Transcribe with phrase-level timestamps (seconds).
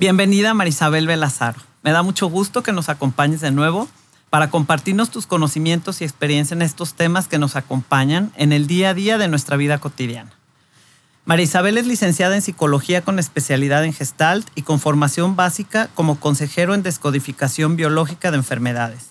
[0.00, 1.60] Bienvenida Marisabel Belazaro.
[1.82, 3.86] Me da mucho gusto que nos acompañes de nuevo
[4.30, 8.88] para compartirnos tus conocimientos y experiencia en estos temas que nos acompañan en el día
[8.88, 10.30] a día de nuestra vida cotidiana.
[11.26, 16.18] María Isabel es licenciada en psicología con especialidad en gestalt y con formación básica como
[16.18, 19.10] consejero en descodificación biológica de enfermedades.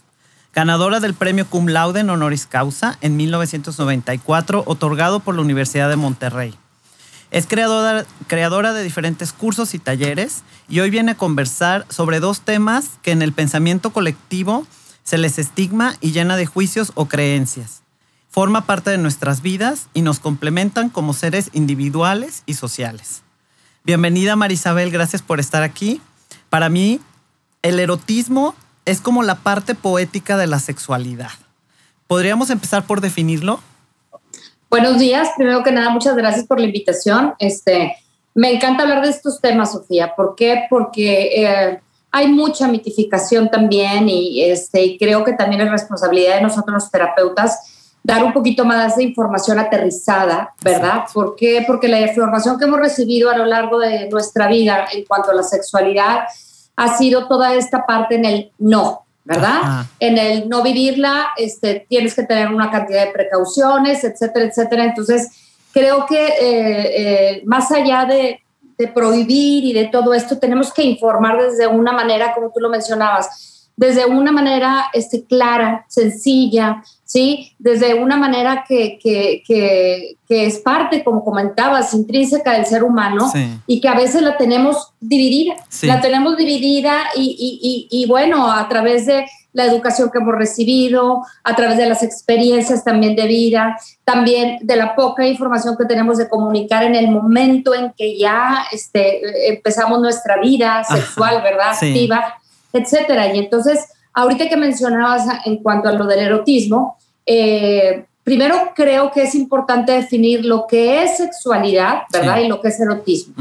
[0.55, 5.97] Ganadora del premio Cum Laude en honoris causa en 1994, otorgado por la Universidad de
[5.97, 6.57] Monterrey.
[7.31, 12.91] Es creadora, de diferentes cursos y talleres y hoy viene a conversar sobre dos temas
[13.03, 14.65] que en el pensamiento colectivo
[15.03, 17.83] se les estigma y llena de juicios o creencias.
[18.29, 23.21] Forma parte de nuestras vidas y nos complementan como seres individuales y sociales.
[23.83, 26.01] Bienvenida Marisabel, gracias por estar aquí.
[26.49, 26.99] Para mí,
[27.61, 31.31] el erotismo es como la parte poética de la sexualidad.
[32.07, 33.61] ¿Podríamos empezar por definirlo?
[34.69, 35.29] Buenos días.
[35.35, 37.33] Primero que nada, muchas gracias por la invitación.
[37.39, 37.95] Este,
[38.35, 40.13] me encanta hablar de estos temas, Sofía.
[40.15, 40.67] ¿Por qué?
[40.69, 41.79] Porque eh,
[42.11, 47.59] hay mucha mitificación también y, este, creo que también es responsabilidad de nosotros los terapeutas
[48.03, 51.03] dar un poquito más de información aterrizada, ¿verdad?
[51.13, 51.63] ¿Por qué?
[51.65, 55.33] Porque la información que hemos recibido a lo largo de nuestra vida en cuanto a
[55.33, 56.25] la sexualidad
[56.75, 59.85] ha sido toda esta parte en el no, ¿verdad?
[59.99, 64.85] En el no vivirla, este, tienes que tener una cantidad de precauciones, etcétera, etcétera.
[64.85, 65.29] Entonces,
[65.73, 68.41] creo que eh, eh, más allá de,
[68.77, 72.69] de, prohibir y de todo esto, tenemos que informar desde una manera, como tú lo
[72.69, 77.53] mencionabas, desde una manera este, clara, sencilla, ¿sí?
[77.57, 83.31] Desde una manera que, que, que, que, es parte, como comentabas, intrínseca del ser humano
[83.65, 85.55] y que a veces la tenemos dividida.
[85.81, 90.35] La tenemos dividida y, y, y, y, bueno, a través de la educación que hemos
[90.35, 95.85] recibido, a través de las experiencias también de vida, también de la poca información que
[95.85, 101.71] tenemos de comunicar en el momento en que ya este, empezamos nuestra vida sexual, ¿verdad?
[101.71, 102.35] Activa,
[102.71, 103.33] etcétera.
[103.33, 109.23] Y entonces, ahorita que mencionabas en cuanto a lo del erotismo, eh, primero creo que
[109.23, 112.39] es importante definir lo que es sexualidad, ¿verdad?
[112.41, 113.33] Y lo que es erotismo.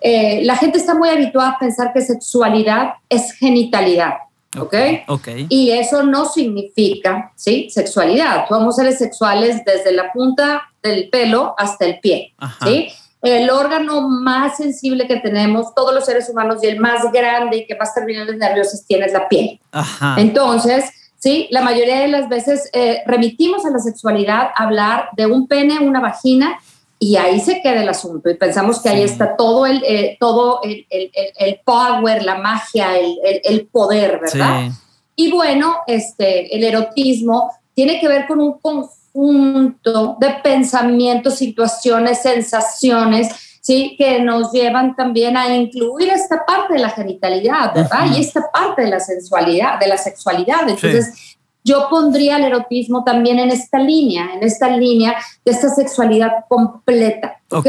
[0.00, 4.14] Eh, la gente está muy habituada a pensar que sexualidad es genitalidad.
[4.58, 4.74] ¿ok?
[5.06, 5.46] okay.
[5.48, 7.68] Y eso no significa, ¿sí?
[7.70, 8.46] Sexualidad.
[8.48, 12.88] Somos seres sexuales desde la punta del pelo hasta el pie, ¿sí?
[13.22, 17.66] El órgano más sensible que tenemos, todos los seres humanos, y el más grande y
[17.66, 19.60] que más terminales nerviosos tiene es la piel.
[19.72, 20.16] Ajá.
[20.18, 20.86] Entonces,
[21.18, 21.46] ¿sí?
[21.50, 25.78] La mayoría de las veces eh, remitimos a la sexualidad a hablar de un pene,
[25.80, 26.58] una vagina,
[26.98, 28.28] y ahí se queda el asunto.
[28.30, 32.98] Y pensamos que ahí está todo el, eh, todo el, el, el, power, la magia,
[32.98, 34.70] el, poder, ¿verdad?
[35.16, 43.28] Y bueno, este, el erotismo tiene que ver con un conjunto de pensamientos, situaciones, sensaciones,
[43.60, 43.96] ¿sí?
[43.98, 48.06] Que nos llevan también a incluir esta parte de la genitalidad, ¿verdad?
[48.14, 50.68] Y esta parte de la sensualidad, de la sexualidad.
[50.68, 56.44] Entonces, yo pondría el erotismo también en esta línea, en esta línea de esta sexualidad
[56.48, 57.66] completa, ¿ok?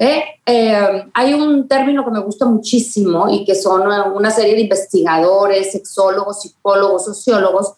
[0.00, 3.82] Eh, eh, hay un término que me gusta muchísimo y que son
[4.14, 7.72] una serie de investigadores, sexólogos, psicólogos, sociólogos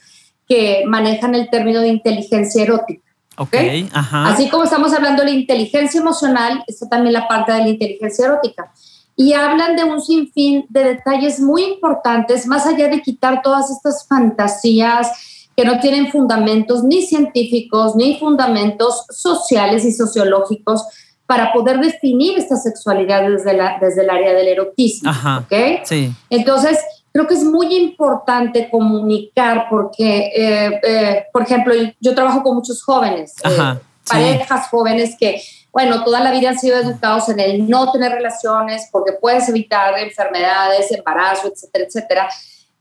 [0.50, 3.08] que manejan el término de inteligencia erótica.
[3.38, 4.26] Okay, Ajá.
[4.26, 8.26] Así como estamos hablando de la inteligencia emocional, está también la parte de la inteligencia
[8.26, 8.72] erótica.
[9.14, 14.08] Y hablan de un sinfín de detalles muy importantes, más allá de quitar todas estas
[14.08, 15.08] fantasías
[15.56, 20.84] que no tienen fundamentos ni científicos ni fundamentos sociales y sociológicos
[21.26, 25.10] para poder definir esta sexualidad desde, la, desde el área del erotismo.
[25.10, 25.46] Ajá,
[25.84, 26.12] Sí.
[26.28, 26.76] Entonces,
[27.12, 32.82] creo que es muy importante comunicar porque, eh, eh, por ejemplo, yo trabajo con muchos
[32.82, 33.78] jóvenes, eh,
[34.08, 35.42] parejas jóvenes que,
[35.72, 39.98] bueno, toda la vida han sido educados en el no tener relaciones porque puedes evitar
[39.98, 42.28] enfermedades, embarazo, etcétera, etcétera.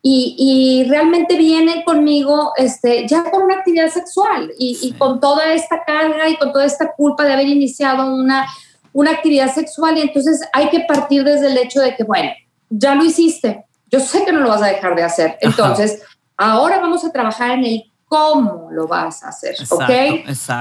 [0.01, 5.83] y, realmente vienen conmigo este, ya con una actividad sexual y, y, con toda esta
[5.83, 8.47] carga y con toda esta culpa de haber iniciado una,
[8.93, 9.97] una actividad sexual.
[9.97, 12.31] Y entonces hay que partir desde el hecho de que, bueno,
[12.69, 16.01] ya lo hiciste, yo sé que no lo vas a dejar de hacer, entonces
[16.37, 19.89] ahora vamos a trabajar en el cómo lo vas a hacer, ¿ok?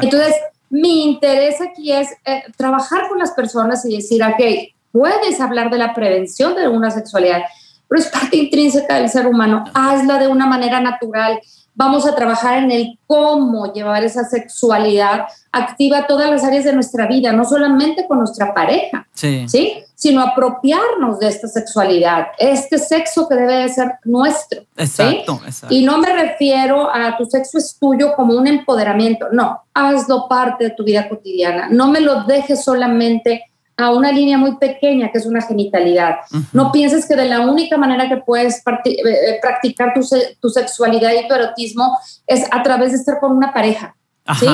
[0.03, 0.35] Entonces,
[0.71, 5.79] mi interés aquí es eh, trabajar con las personas y decir, ok, puedes hablar de
[5.79, 7.43] la prevención de una sexualidad,
[7.89, 11.41] pero es parte intrínseca del ser humano, hazla de una manera natural,
[11.79, 16.73] vamos a trabajar en el cómo llevar esa sexualidad activa a todas las áreas de
[16.73, 19.47] nuestra vida, no solamente con nuestra pareja, sí.
[19.95, 24.63] sino apropiarnos de esta sexualidad, este sexo que debe de ser nuestro.
[24.77, 25.73] Exacto, exacto.
[25.73, 30.65] Y no me refiero a tu sexo es tuyo como un empoderamiento, no, hazlo parte
[30.65, 33.45] de tu vida cotidiana, no me lo dejes solamente
[33.79, 36.17] a una línea muy pequeña que es una genitalidad.
[36.53, 40.01] No pienses que de la única manera que puedes eh, eh, practicar tu,
[40.41, 41.97] tu, sexualidad y tu erotismo
[42.27, 43.95] es a través de estar con una pareja,
[44.39, 44.49] ¿sí?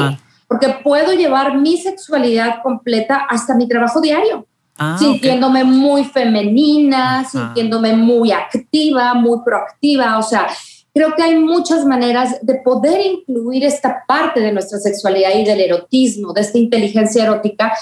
[0.46, 4.46] Porque puedo llevar mi sexualidad completa hasta mi trabajo diario.
[4.76, 10.48] Ah, sintiéndome muy femenina, sintiéndome muy activa, muy proactiva, o sea,
[10.92, 15.60] creo que hay muchas maneras de poder incluir esta parte de nuestra sexualidad y del
[15.60, 17.72] erotismo, de esta inteligencia erótica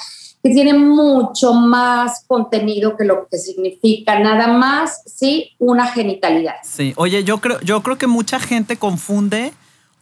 [0.43, 6.57] que tiene mucho más contenido que lo que significa nada más, sí, una genitalidad.
[6.65, 9.53] Sí, oye, yo creo, yo creo que mucha gente confunde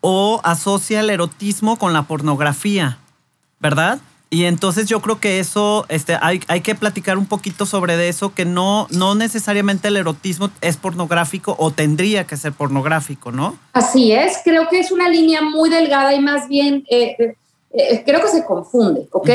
[0.01, 2.99] o asocia el erotismo con la pornografía,
[3.59, 4.01] ¿verdad?
[4.33, 8.33] Y entonces yo creo que eso, este, hay, hay que platicar un poquito sobre eso,
[8.33, 13.59] que no, no necesariamente el erotismo es pornográfico o tendría que ser pornográfico, ¿no?
[13.73, 17.35] Así es, creo que es una línea muy delgada y más bien eh,
[17.73, 19.31] eh, creo que se confunde, ¿ok?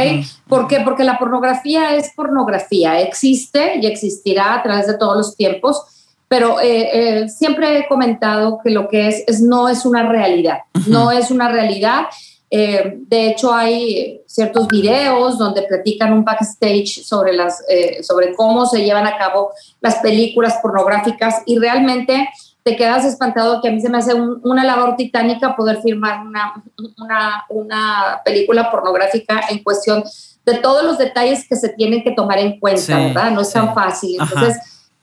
[0.48, 0.82] ¿Por qué?
[0.82, 5.84] Porque la pornografía es pornografía, existe y existirá a través de todos los tiempos,
[6.28, 6.90] pero eh,
[7.24, 11.32] eh, siempre he comentado que lo que es, es no es una realidad, no es
[11.32, 12.08] una realidad.
[12.50, 17.64] de hecho, hay ciertos videos donde platican un backstage sobre, las,
[18.02, 22.30] sobre cómo se llevan a cabo las películas pornográficas y realmente
[22.66, 26.64] te quedas espantado que a mí se me hace una labor titánica poder filmar una,
[26.98, 30.04] una, una, película pornográfica en cuestión
[30.44, 33.30] de todos los detalles que se tienen que tomar en cuenta, ¿verdad?
[33.30, 34.18] No es tan fácil.
[34.20, 34.58] Entonces,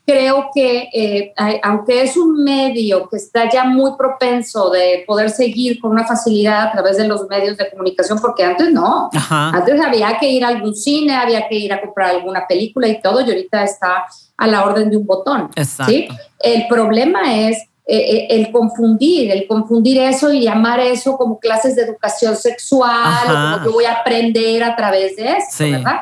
[0.05, 1.33] creo que eh,
[1.63, 6.67] aunque es un medio que está ya muy propenso de poder seguir con una facilidad
[6.67, 10.49] a través de los medios de comunicación, porque antes no, antes había que ir a
[10.49, 14.03] algún cine, había que ir a comprar alguna película y todo, y ahorita está
[14.43, 15.49] a la orden de un botón.
[15.85, 16.07] ¿sí?
[16.39, 21.75] El problema es eh, eh, el confundir, el confundir eso y llamar eso como clases
[21.75, 26.01] de educación sexual, o como yo voy a aprender a través de eso, ¿verdad?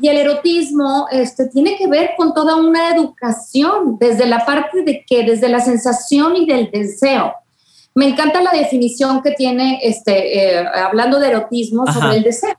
[0.00, 5.04] Y el erotismo este, tiene que ver con toda una educación, desde la parte de
[5.06, 7.34] que, desde la sensación y del deseo.
[7.94, 12.56] Me encanta la definición que tiene, este, eh, hablando de erotismo, sobre el deseo.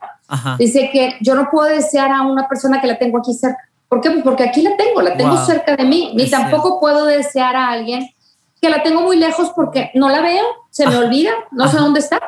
[0.60, 3.69] Dice que yo no puedo desear a una persona que la tengo aquí cerca.
[3.90, 4.12] ¿Por qué?
[4.12, 6.14] Pues porque aquí la tengo, la tengo cerca de mí.
[6.16, 8.08] Ni tampoco puedo desear a alguien
[8.62, 12.00] que la tengo muy lejos porque no la veo, se me olvida, no sé dónde
[12.00, 12.20] está.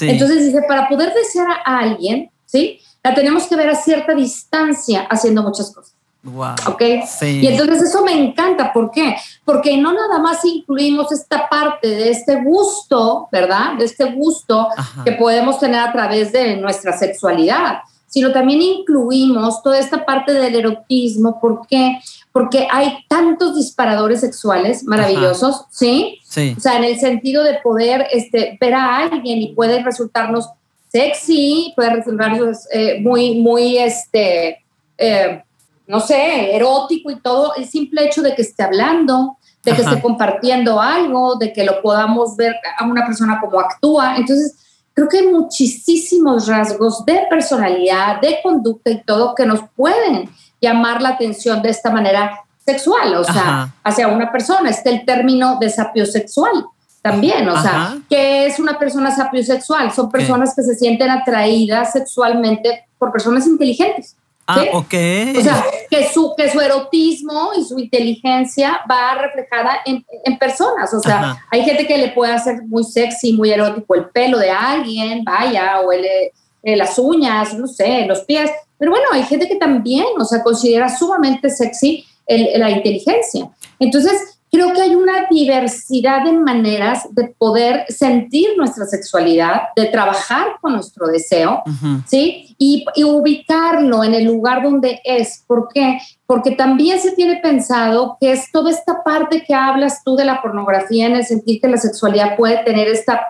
[0.00, 2.80] Entonces dice, para poder desear a alguien, ¿sí?
[3.02, 5.94] La tenemos que ver a cierta distancia haciendo muchas cosas.
[6.24, 6.54] Wow.
[6.66, 6.82] ¿Ok?
[7.22, 8.72] Y entonces eso me encanta.
[8.72, 9.16] ¿Por qué?
[9.44, 13.74] Porque no nada más incluimos esta parte de este gusto, ¿verdad?
[13.78, 14.68] De este gusto
[15.04, 20.54] que podemos tener a través de nuestra sexualidad, sino también incluimos toda esta parte del
[20.54, 21.38] erotismo.
[21.40, 21.98] ¿Por qué?
[22.36, 26.18] porque hay tantos disparadores sexuales maravillosos, ¿sí?
[26.22, 26.54] ¿sí?
[26.54, 30.50] O sea, en el sentido de poder este, ver a alguien y puede resultarnos
[30.88, 34.62] sexy, puede resultarnos eh, muy, muy, este,
[34.98, 35.42] eh,
[35.86, 40.02] no sé, erótico y todo, el simple hecho de que esté hablando, de que esté
[40.02, 44.18] compartiendo algo, de que lo podamos ver a una persona como actúa.
[44.18, 44.56] Entonces,
[44.96, 51.02] creo que hay muchísimos rasgos de personalidad, de conducta y todo que nos pueden llamar
[51.02, 54.70] la atención de esta manera sexual, o sea, hacia una persona.
[54.70, 56.64] Está el término de sapiosexual
[57.02, 59.92] también, o sea, ¿qué es una persona sapiosexual?
[59.92, 64.16] Son personas que se sienten atraídas sexualmente por personas inteligentes.
[64.46, 64.94] Ah, ok.
[65.38, 70.92] O sea, que su, que su erotismo y su inteligencia va reflejada en, en personas.
[70.94, 74.50] O sea, hay gente que le puede hacer muy sexy, muy erótico el pelo de
[74.50, 78.50] alguien, vaya, o el, eh, las uñas, no sé, los pies.
[78.78, 83.48] Pero bueno, hay gente que también, o sea, considera sumamente sexy la inteligencia.
[83.78, 90.56] Entonces, creo que hay una diversidad de maneras de poder sentir nuestra sexualidad, de trabajar
[90.60, 91.62] con nuestro deseo,
[92.06, 92.54] ¿sí?
[92.58, 95.44] Y, ubicarlo en el lugar donde es.
[95.46, 95.98] ¿Por qué?
[96.26, 100.40] Porque también se tiene pensado que es toda esta parte que hablas tú de la
[100.40, 103.26] pornografía en el sentir que la sexualidad puede tener esta,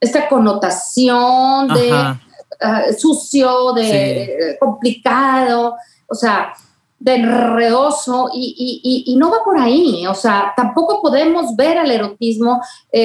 [0.00, 6.54] esta connotación de ah, sucio, de complicado, o sea,
[6.98, 10.06] de enredoso y, no va por ahí.
[10.06, 12.60] O sea, tampoco podemos ver al erotismo
[12.90, 13.00] eh,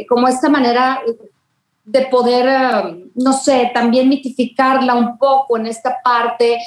[0.00, 1.00] eh, como esta manera
[1.84, 6.58] de poder, eh, no sé, también mitificarla un poco en esta parte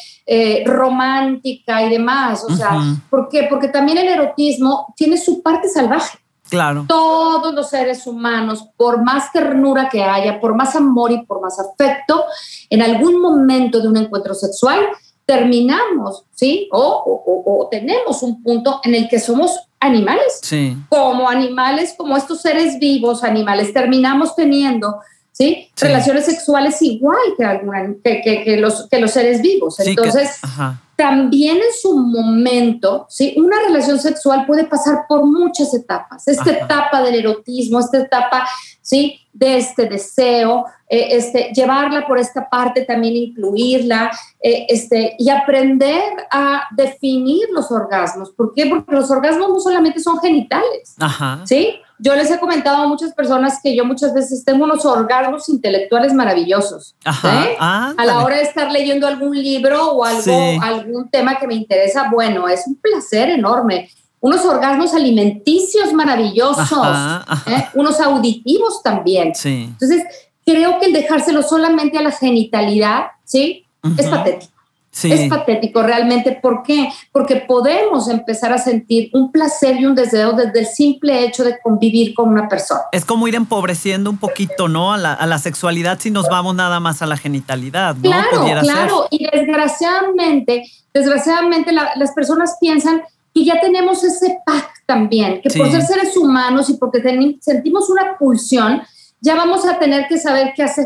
[0.66, 2.44] romántica y demás.
[2.44, 2.78] O sea,
[3.10, 3.48] ¿por qué?
[3.50, 6.20] Porque también el erotismo tiene su parte salvaje.
[6.50, 6.86] Claro.
[6.88, 11.60] Todos los seres humanos, por más ternura que haya, por más amor y por más
[11.60, 12.24] afecto,
[12.70, 14.80] en algún momento de un encuentro sexual,
[15.28, 16.70] terminamos, ¿sí?
[16.72, 20.40] O, tenemos un punto en el que somos animales.
[20.42, 20.76] Sí.
[20.90, 25.02] Como animales, como estos seres vivos, animales, terminamos teniendo,
[25.34, 25.70] ¿sí?
[25.76, 29.78] Relaciones sexuales igual que, alguna, que, los, que los seres vivos.
[29.82, 30.40] Entonces,
[30.98, 33.36] también en su momento, ¿sí?
[33.38, 36.28] Una relación sexual puede pasar por muchas etapas.
[36.28, 38.48] Esta etapa del erotismo, esta etapa,
[38.82, 39.22] ¿sí?
[39.32, 44.10] De este deseo, eh, este, llevarla por esta parte, también incluirla
[44.42, 46.02] eh, este, y aprender
[46.32, 48.32] a definir los orgasmos.
[48.32, 48.66] ¿Por qué?
[48.66, 50.96] Porque los orgasmos no solamente son genitales,
[51.46, 51.80] ¿sí?
[52.00, 56.14] Yo les he comentado a muchas personas que yo muchas veces tengo unos orgasmos intelectuales
[56.14, 56.96] maravillosos.
[57.06, 62.10] a la hora de estar leyendo algún libro o algo, algún tema que me interesa,
[62.12, 63.90] bueno, es un placer enorme
[64.20, 66.88] unos orgasmos alimenticios maravillosos,
[67.46, 67.68] ¿eh?
[67.76, 69.32] unos auditivos también.
[69.44, 70.04] Entonces,
[70.46, 73.66] creo que el dejárselo solamente a la genitalidad, ¿sí?
[73.98, 74.57] Es patético.
[75.04, 76.38] Es patético realmente.
[76.42, 76.90] ¿Por qué?
[77.12, 81.60] Porque podemos empezar a sentir un placer y un deseo desde el simple hecho de
[81.60, 82.82] convivir con una persona.
[82.92, 84.94] Es como ir empobreciendo un poquito, ¿no?
[84.94, 88.02] A la, sexualidad si nos vamos nada más a la genitalidad, ¿no?
[88.02, 89.08] Claro, claro.
[89.12, 90.64] Y desgraciadamente,
[90.94, 93.02] desgraciadamente las personas piensan
[93.34, 97.02] que ya tenemos ese pack también, que por ser seres humanos y porque
[97.40, 98.82] sentimos una pulsión,
[99.22, 100.86] ya vamos a tener que saber qué hacer.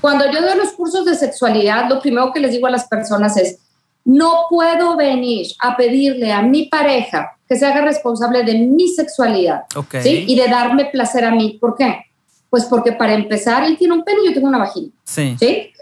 [0.00, 3.36] Cuando yo doy los cursos de sexualidad, lo primero que les digo a las personas
[3.36, 3.58] es,
[4.04, 9.62] no puedo venir a pedirle a mi pareja que se haga responsable de mi sexualidad
[10.04, 11.58] y de darme placer a mí.
[11.60, 12.06] ¿Por qué?
[12.50, 14.90] Pues porque para empezar, él tiene un pene y yo tengo una vagina.
[15.04, 15.36] Sí.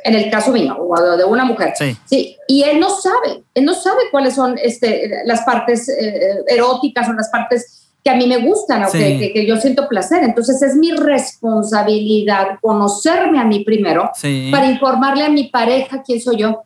[0.04, 1.72] En el caso mío, o de una mujer.
[1.76, 2.36] Sí.
[2.46, 7.12] Y él no sabe, él no sabe cuáles son este, las partes eh, eróticas o
[7.12, 10.22] las partes que a mí me gustan o que, yo siento placer.
[10.22, 14.10] Entonces es mi responsabilidad conocerme a mí primero
[14.50, 16.62] para informarle a mi pareja quién soy yo.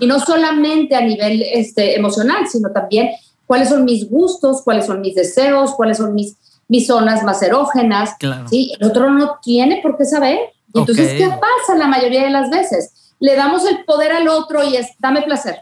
[0.00, 3.10] Y no solamente a nivel este, emocional, sino también
[3.46, 6.36] cuáles son mis gustos, cuáles son mis deseos, cuáles son mis,
[6.68, 8.16] mis zonas más erógenas.
[8.50, 8.72] ¿sí?
[8.78, 10.38] El otro no tiene por qué saber.
[10.74, 13.14] entonces, ¿qué pasa la mayoría de las veces?
[13.18, 15.60] Le damos el poder al otro y es, dame placer,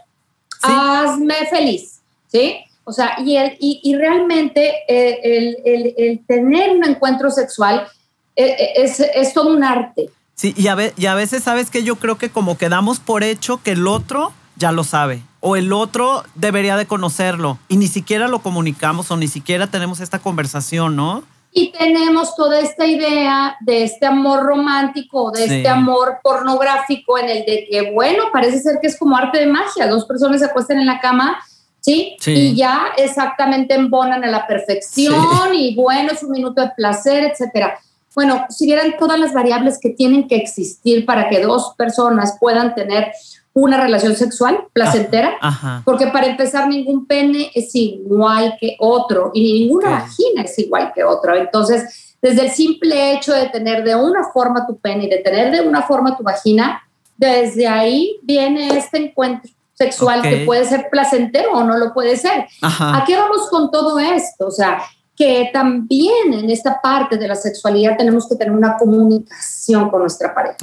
[0.61, 2.57] hazme feliz, ¿sí?
[2.85, 7.87] O sea, y, el, y, realmente eh, el, el, tener un encuentro sexual
[8.35, 10.09] eh, eh, es, es, todo un arte.
[10.35, 13.61] Sí, y a, y a veces sabes que yo creo que como quedamos por hecho
[13.63, 18.27] que el otro ya lo sabe o el otro debería de conocerlo y ni siquiera
[18.27, 21.23] lo comunicamos o ni siquiera tenemos esta conversación, ¿no?
[21.51, 27.45] Y tenemos toda esta idea de este amor romántico, de este amor pornográfico en el
[27.45, 30.79] de que, bueno, parece ser que es como arte de magia, dos personas se acuestan
[30.79, 31.37] en la cama
[31.83, 32.15] ¿sí?
[32.25, 37.77] Y ya exactamente embonan a la perfección y bueno, es un minuto de placer, etcétera.
[38.15, 42.73] Bueno, si vieran todas las variables que tienen que existir para que dos personas puedan
[42.75, 43.11] tener
[43.53, 45.35] una relación sexual placentera,
[45.83, 51.03] porque para empezar ningún pene es igual que otro y ninguna vagina es igual que
[51.03, 51.35] otro.
[51.35, 55.51] Entonces, desde el simple hecho de tener de una forma tu pene y de tener
[55.51, 56.81] de una forma tu vagina,
[57.17, 59.51] desde ahí viene este encuentro
[59.83, 62.45] sexual que puede ser placentero o no lo puede ser.
[62.61, 64.47] ¿A qué vamos con todo esto?
[64.47, 64.81] O sea,
[65.15, 70.33] que también en esta parte de la sexualidad tenemos que tener una comunicación con nuestra
[70.33, 70.57] pareja.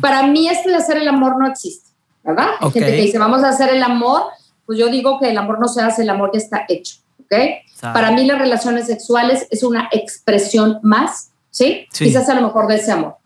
[0.00, 1.90] Para mí esto de hacer el amor no existe,
[2.24, 2.48] ¿verdad?
[2.60, 4.22] Hay gente que dice, vamos a hacer el amor,
[4.64, 7.34] pues yo digo que el amor no se hace, el amor ya está hecho, ¿ok?
[7.80, 11.86] Para mí las relaciones sexuales es una expresión más, ¿sí?
[11.92, 13.16] Quizás a lo mejor de ese amor.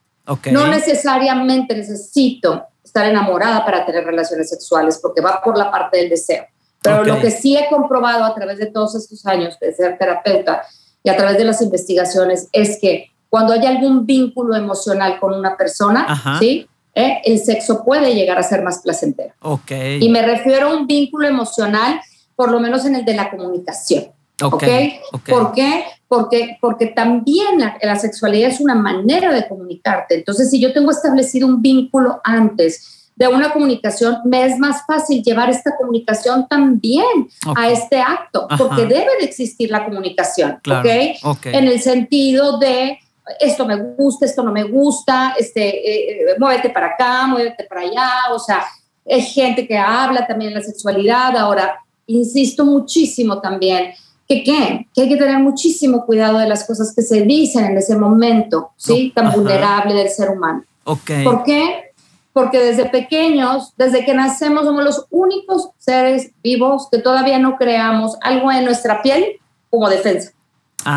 [0.51, 6.11] No necesariamente necesito estar enamorada para tener relaciones sexuales, porque va por la parte del
[6.11, 6.45] deseo.
[6.83, 10.63] Pero lo que sí he comprobado a través de todos estos años de ser terapeuta
[11.03, 15.57] y a través de las investigaciones es que cuando hay algún vínculo emocional con una
[15.57, 16.07] persona,
[16.39, 16.69] ¿sí?
[16.95, 17.23] ¿Eh?
[17.25, 19.35] el sexo puede llegar a ser más placentero.
[19.41, 19.99] Okay.
[20.01, 22.01] Y me refiero a un vínculo emocional,
[22.37, 24.13] por lo menos en el de la comunicación.
[24.43, 24.55] ¿Ok?
[24.55, 24.69] Ok,
[25.13, 25.29] ok.
[25.29, 25.85] ¿Por qué?
[26.09, 30.15] Porque, porque también la, la sexualidad es una manera de comunicarte.
[30.15, 35.23] Entonces, si yo tengo establecido un vínculo antes de una comunicación, me es más fácil
[35.23, 37.59] llevar esta comunicación también Ok.
[37.59, 38.59] a este acto, Ajá.
[38.59, 41.37] porque debe de existir la comunicación, Claro, ¿ok?
[41.37, 41.47] ok.
[41.47, 42.99] En el sentido de
[43.41, 47.83] esto me gusta, esto no me gusta, este, eh, eh, muévete para acá, muévete para
[47.83, 48.65] allá, o sea,
[49.05, 51.37] es gente que habla también de la sexualidad.
[51.37, 53.93] Ahora, insisto muchísimo también
[54.29, 54.87] que, ¿qué?
[54.95, 58.71] que hay que tener muchísimo cuidado de las cosas que se dicen en ese momento,
[58.77, 59.13] ¿sí?
[59.15, 59.37] Tan Ajá.
[59.37, 60.65] vulnerable del ser humano.
[60.85, 61.11] Ok.
[61.25, 61.91] ¿Por qué?
[62.33, 68.17] Porque desde pequeños, desde que nacemos, somos los únicos seres vivos que todavía no creamos
[68.23, 69.25] algo en nuestra piel
[69.71, 70.31] como defensa.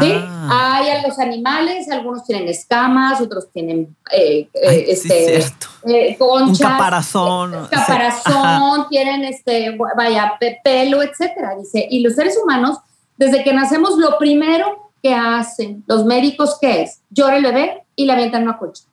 [0.02, 0.12] ¿sí?
[0.14, 5.26] Ah, Hay a los animales, algunos tienen escamas, otros tienen eh, eh, ay, sí, este,
[5.42, 5.68] cierto.
[5.86, 7.52] eh, Un conchas, caparazón.
[7.52, 7.58] sí.
[7.72, 7.86] Ajá.
[7.86, 11.56] caparazón, tienen este, vaya, pe- pelo, etcétera.
[11.58, 12.80] Dice, y los seres humanos,
[13.18, 17.02] desde que nacemos, lo primero que hacen los médicos, ¿qué es?
[17.10, 18.84] Llora el bebé y le avientan una colcha.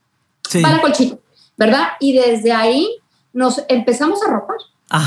[0.49, 0.63] Sí.
[0.63, 1.17] Va la colchita,
[1.57, 1.89] ¿verdad?
[2.01, 2.89] Y desde ahí
[3.33, 4.57] nos empezamos a ropar.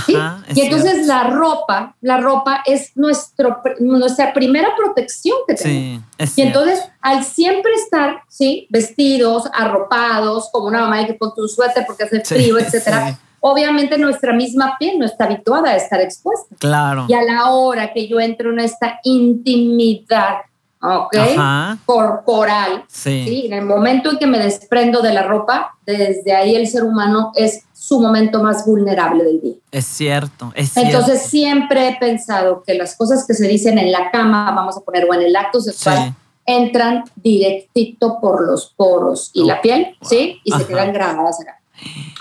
[0.07, 1.07] Y entonces cierto.
[1.07, 6.03] la ropa, la ropa es nuestro, nuestra primera protección que tenemos.
[6.17, 6.59] Sí, Y cierto.
[6.59, 8.67] entonces, al siempre estar, ¿sí?
[8.69, 13.17] Vestidos, arropados, como una mamá que pon tu suéter porque hace frío, etcétera.
[13.39, 16.55] Obviamente nuestra misma piel no está habituada a estar expuesta.
[16.59, 17.05] Claro.
[17.07, 20.37] Y a la hora que yo entro en esta intimidad,
[20.81, 21.15] ¿ok?
[21.15, 21.77] Ajá.
[21.85, 23.23] Corporal, Sí.
[23.27, 23.45] ¿sí?
[23.47, 27.31] En el momento en que me desprendo de la ropa, desde ahí el ser humano
[27.35, 29.53] es su momento más vulnerable del día.
[29.71, 30.51] Es cierto.
[30.55, 30.89] Es cierto.
[30.97, 34.81] Entonces siempre he pensado que las cosas que se dicen en la cama, vamos a
[34.81, 36.13] poner, o en el acto sexual, Sí.
[36.45, 40.09] entran directito por los poros y Oh, la piel, wow.
[40.09, 40.39] ¿sí?
[40.43, 40.61] Y Ajá.
[40.63, 41.56] se quedan grabadas acá.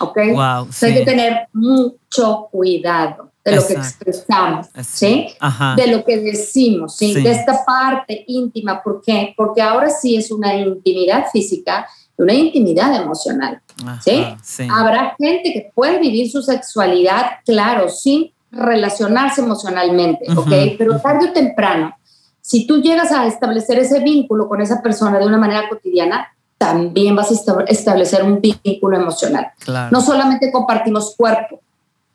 [0.01, 0.17] ¿Ok?
[0.35, 0.69] Wow.
[0.73, 0.99] Sea, hay sí.
[1.01, 4.11] que tener mucho cuidado de lo que Exacto.
[4.11, 5.29] expresamos, Es- ¿sí?
[5.41, 5.75] Ajá.
[5.77, 7.15] De lo que decimos, ¿sí?
[7.15, 7.23] Sí.
[7.23, 8.83] De esta parte íntima.
[8.83, 9.35] ¿Por qué?
[9.37, 11.87] Porque ahora sí es una intimidad física
[12.19, 13.61] y una intimidad emocional.
[13.85, 14.25] Ajá, ¿sí?
[14.43, 14.69] sí.
[14.71, 20.39] Habrá gente que puede vivir su sexualidad, claro, sin relacionarse emocionalmente, ¿ok?
[20.39, 21.95] Ujú, Pero tarde o temprano,
[22.41, 27.15] si tú llegas a establecer ese vínculo con esa persona de una manera cotidiana, también
[27.15, 29.49] vas a esta- establecer un vínculo emocional.
[29.59, 29.91] Claro.
[29.91, 31.61] No solamente compartimos cuerpo,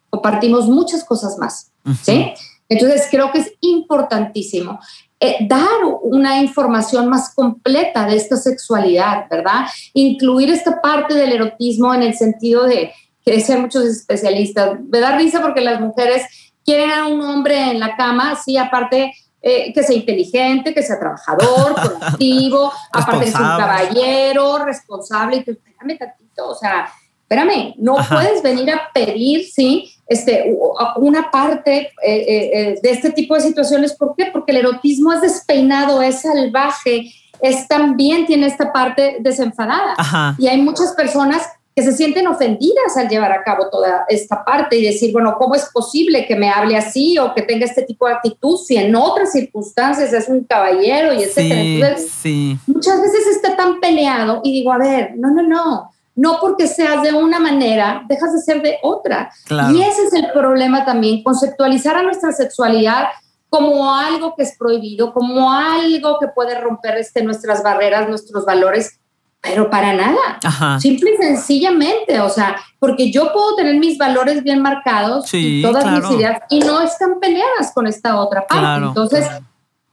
[0.10, 1.72] compartimos muchas cosas más.
[2.04, 2.34] ¿sí?
[2.70, 4.80] Entonces creo que es importantísimo
[5.20, 9.65] eh, dar una información más completa de esta sexualidad, ¿verdad?
[9.94, 12.92] Incluir esta parte del erotismo en el sentido de
[13.24, 14.80] que dicen muchos especialistas.
[14.89, 16.24] Me da risa porque las mujeres
[16.65, 20.99] quieren a un hombre en la cama, sí, aparte eh, que sea inteligente, que sea
[20.99, 25.38] trabajador, proactivo, aparte sea un caballero, responsable.
[25.38, 26.88] Y tú, espérame tantito, o sea,
[27.21, 28.15] espérame, no Ajá.
[28.15, 30.54] puedes venir a pedir, sí, este,
[30.97, 33.95] una parte eh, eh, eh, de este tipo de situaciones.
[33.95, 34.25] ¿Por qué?
[34.25, 39.93] Porque el erotismo es despeinado, es salvaje, es también tiene esta parte desenfadada.
[39.97, 40.36] Ajá.
[40.38, 44.78] Y hay muchas personas que se sienten ofendidas al llevar a cabo toda esta parte
[44.78, 48.08] y decir, bueno, ¿cómo es posible que me hable así o que tenga este tipo
[48.08, 51.62] de actitud si en otras circunstancias es un caballero y etcétera?
[51.62, 52.58] Sí, Entonces, sí.
[52.68, 57.04] muchas veces está tan peleado y digo, a ver, no, no, no, no porque seas
[57.04, 59.32] de una manera, dejas de ser de otra.
[59.46, 59.74] Claro.
[59.74, 63.06] Y ese es el problema también, conceptualizar a nuestra sexualidad
[63.52, 68.98] como algo que es prohibido, como algo que puede romper este, nuestras barreras, nuestros valores,
[69.41, 70.39] pero para nada.
[70.43, 70.80] Ajá.
[70.80, 75.62] Simple y sencillamente, o sea, porque yo puedo tener mis valores bien marcados Sí, y
[75.62, 76.08] todas claro.
[76.10, 78.62] mis ideas y no están peleadas con esta otra parte.
[78.63, 78.88] Claro.
[78.89, 79.45] Entonces, claro.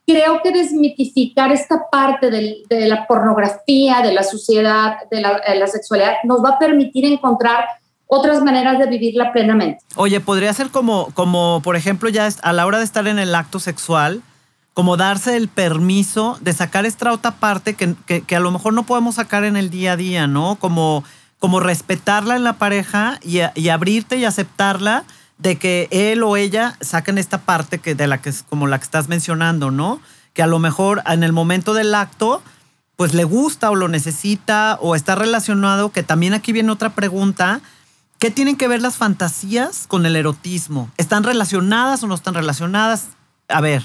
[0.06, 5.54] creo que desmitificar esta parte del- de la pornografía, de la sociedad, de la, de
[5.54, 7.64] la sexualidad, nos va a permitir encontrar
[8.06, 9.80] otras maneras de vivirla plenamente.
[9.96, 13.34] Oye, podría ser como, como, por ejemplo, ya a la hora de estar en el
[13.34, 14.22] acto sexual,
[14.78, 18.84] como darse el permiso de sacar esta otra parte que, que- a lo mejor no
[18.84, 20.54] podemos sacar en el día a día, ¿no?
[20.54, 21.02] Como,
[21.40, 25.02] como respetarla en la pareja y, y abrirte y aceptarla
[25.36, 28.78] de que él o ella saquen esta parte que de la que es como la
[28.78, 30.00] que estás mencionando, ¿no?
[30.32, 32.40] Que a lo mejor en el momento del acto,
[32.94, 37.62] pues le gusta o lo necesita o está relacionado, que también aquí viene otra pregunta.
[38.20, 40.88] ¿Qué tienen que ver las fantasías con el erotismo?
[40.98, 43.06] ¿Están relacionadas o no están relacionadas?
[43.48, 43.82] A ver.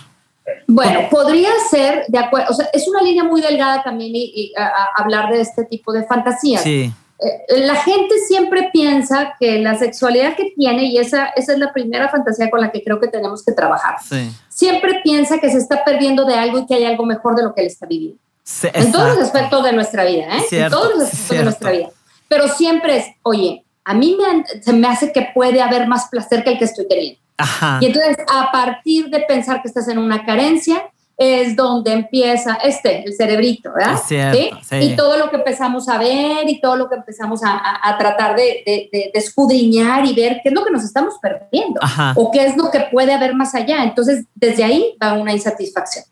[0.68, 4.54] Bueno, podría ser de acuerdo, o sea, es una línea muy delgada también y, y,
[4.58, 6.62] a- a hablar de este tipo de fantasías.
[6.64, 6.92] Sí.
[7.20, 11.72] Eh, la gente siempre piensa que la sexualidad que tiene, y esa, esa es la
[11.72, 14.30] primera fantasía con la que creo que tenemos que trabajar, Sí.
[14.50, 17.54] siempre piensa que se está perdiendo de algo y que hay algo mejor de lo
[17.54, 18.18] que él está viviendo.
[18.44, 20.42] Sí, En todos los aspectos de nuestra vida, ¿eh?
[20.50, 21.88] Cierto, en todos los aspectos de nuestra cierto.
[21.90, 22.00] vida.
[22.28, 26.44] Pero siempre es, oye, a mí me, se me hace que puede haber más placer
[26.44, 27.20] que el que estoy teniendo.
[27.38, 27.80] Ajá.
[27.82, 30.84] Y entonces, a partir de pensar que estás en una carencia,
[31.16, 34.00] es donde empieza este, el cerebrito, ¿verdad?
[34.08, 34.50] ¿Sí?
[34.82, 38.90] Y todo lo que empezamos a ver y todo lo que empezamos a, tratar de,
[38.92, 41.80] de, escudriñar y ver qué es lo que nos estamos perdiendo
[42.16, 43.84] o qué es lo que puede haber más allá.
[43.84, 46.06] Entonces, desde ahí va una insatisfacción.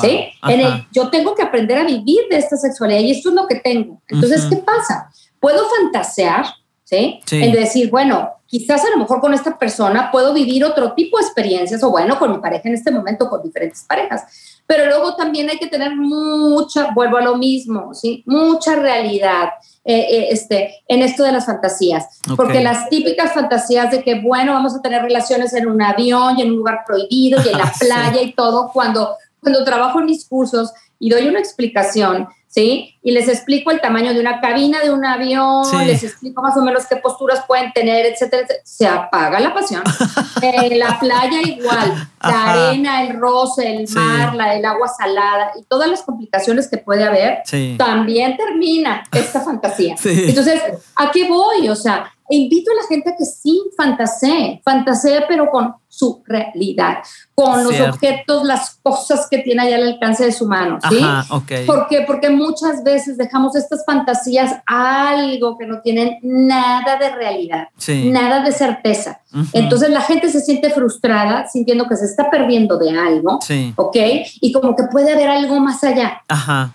[0.00, 0.28] ¿sí?
[0.42, 3.46] En el, yo tengo que aprender a vivir de esta sexualidad y esto es lo
[3.46, 4.02] que tengo.
[4.08, 5.10] Entonces, ¿qué pasa?
[5.38, 6.46] Puedo fantasear,
[6.82, 7.20] ¿sí?
[7.30, 11.24] En decir, bueno, quizás a lo mejor con esta persona puedo vivir otro tipo de
[11.24, 14.24] experiencias o bueno, con mi pareja en este momento, con diferentes parejas.
[14.66, 18.22] Pero luego también hay que tener mucha, vuelvo a lo mismo, ¿sí?
[18.26, 19.50] Mucha realidad
[19.84, 22.20] eh, eh, este, en esto de las fantasías.
[22.36, 26.42] Porque las típicas fantasías de que, bueno, vamos a tener relaciones en un avión y
[26.42, 30.26] en un lugar prohibido y en la playa y todo, cuando, cuando trabajo en mis
[30.26, 32.98] cursos y doy una explicación, ¿sí?
[33.02, 36.62] Y les explico el tamaño de una cabina de un avión, les explico más o
[36.62, 39.82] menos qué posturas pueden tener, etcétera, Se apaga la pasión.
[40.42, 45.62] en la playa igual, la arena, el roce, el mar, la, el agua salada y
[45.64, 47.42] todas las complicaciones que puede haber,
[47.78, 49.94] también termina esta fantasía.
[50.04, 50.60] Entonces,
[50.96, 51.68] ¿a qué voy?
[51.68, 56.98] O sea, invito a la gente a que sí fantasee, fantasee pero con su realidad,
[57.34, 61.04] con los objetos, las cosas que tiene allá al alcance de su mano, ¿sí?
[61.66, 62.04] ¿Por qué?
[62.06, 68.52] Porque muchas veces dejamos estas fantasías algo que no tienen nada de realidad, nada de
[68.52, 69.20] certeza.
[69.52, 73.40] Entonces la gente se siente frustrada sintiendo que se está perdiendo de algo,
[73.76, 73.96] ¿ok?
[74.40, 76.22] Y como que puede haber algo más allá.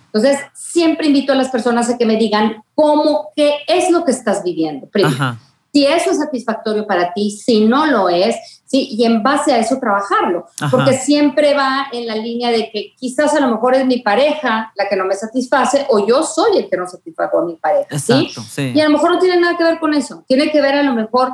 [0.07, 4.11] Entonces siempre invito a las personas a que me digan cómo, qué es lo que
[4.11, 4.87] estás viviendo.
[4.87, 5.37] Primero
[5.73, 8.89] si eso es satisfactorio para ti, si no lo es, ¿sí?
[8.91, 13.33] y en base a eso trabajarlo, porque siempre va en la línea de que quizás
[13.33, 16.69] a lo mejor es mi pareja la que no me satisface o yo soy el
[16.69, 18.29] que no satisfago a mi pareja, ¿sí?
[18.75, 20.83] Y a lo mejor no tiene nada que ver con eso, tiene que ver a
[20.83, 21.33] lo mejor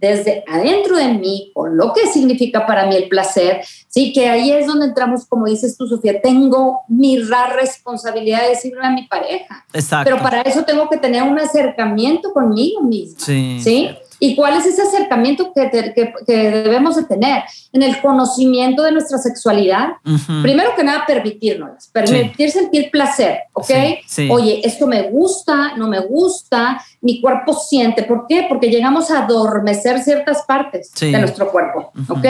[0.00, 4.50] desde adentro de mí, con lo que significa para mí el placer, sí, que ahí
[4.50, 9.64] es donde entramos, como dices tú, Sofía, tengo mi responsabilidad de decirle a mi pareja.
[9.72, 10.10] Exacto.
[10.10, 13.18] Pero para eso tengo que tener un acercamiento conmigo mismo.
[13.18, 13.60] Sí.
[13.62, 13.90] ¿sí?
[14.22, 15.70] ¿Y cuál es ese acercamiento que,
[16.26, 17.42] que, debemos de tener?
[17.72, 19.94] En el conocimiento de nuestra sexualidad.
[20.42, 23.70] Primero que nada, permitirnos, permitir sentir placer, ¿ok?
[24.30, 28.02] Oye, esto me gusta, no me gusta, mi cuerpo siente.
[28.02, 28.44] ¿Por qué?
[28.46, 32.26] Porque llegamos a adormecer ciertas partes de nuestro cuerpo, ¿ok?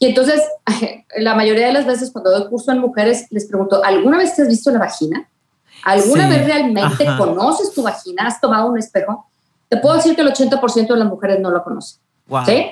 [0.00, 0.42] Y entonces,
[1.18, 4.42] la mayoría de las veces cuando doy curso en mujeres, les pregunto, ¿alguna vez te
[4.42, 5.28] has visto la vagina?
[5.84, 8.26] ¿Alguna vez realmente conoces tu vagina?
[8.26, 9.26] ¿Has tomado un espejo?
[9.72, 11.98] Te puedo decir que el 80% de las mujeres no lo conocen.
[12.44, 12.66] ¿sí?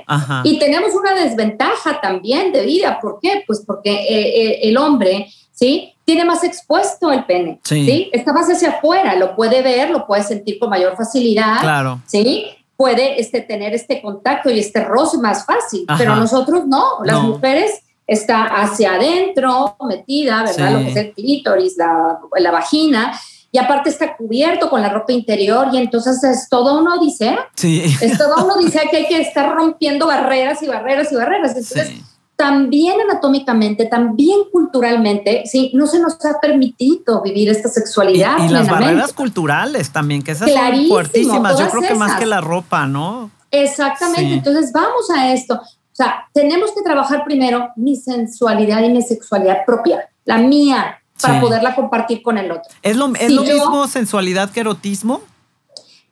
[0.45, 2.99] Y tenemos una desventaja también de vida.
[3.01, 3.43] ¿Por qué?
[3.47, 5.95] Pues porque eh, eh, el hombre, ¿sí?
[6.05, 8.11] Tiene más expuesto el pene, sí.
[8.13, 12.03] Está más hacia afuera, lo puede ver, lo puede sentir con mayor facilidad, claro.
[12.05, 12.45] ¿sí?
[12.77, 17.81] Puede este, tener este contacto y este roce más fácil, pero nosotros no, las mujeres
[18.07, 20.73] está hacia adentro, metida, ¿verdad?
[20.73, 23.19] Lo que es el clítoris, la, la vagina,
[23.53, 27.83] y aparte está cubierto con la ropa interior y entonces es todo uno dice Sí.
[28.01, 31.57] Es todo uno dice que hay que estar rompiendo barreras y barreras y barreras.
[31.57, 32.03] Entonces,
[32.37, 38.39] también anatómicamente, también culturalmente, sí, no se nos ha permitido vivir esta sexualidad.
[38.43, 41.59] Y, las barreras culturales también, que esas son fuertísimas.
[41.59, 43.31] Yo creo que más que la ropa, ¿no?
[43.51, 44.33] Exactamente.
[44.33, 45.55] Entonces, vamos a esto.
[45.55, 51.41] O sea, tenemos que trabajar primero mi sensualidad y mi sexualidad propia, la mía, para
[51.41, 52.73] poderla compartir con el otro.
[52.83, 55.21] ¿Es lo, es lo mismo sensualidad que erotismo?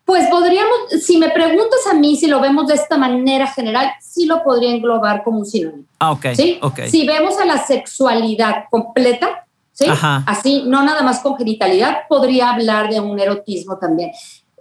[0.04, 4.24] Pues podríamos, si me preguntas a mí si lo vemos de esta manera general, sí
[4.24, 5.84] lo podría englobar como un sinónimo.
[5.98, 6.28] Ah, ok.
[6.34, 6.58] ¿sí?
[6.62, 6.88] okay.
[6.88, 9.84] Si vemos a la sexualidad completa, ¿sí?
[10.26, 14.12] Así, no nada más con genitalidad, podría hablar de un erotismo también.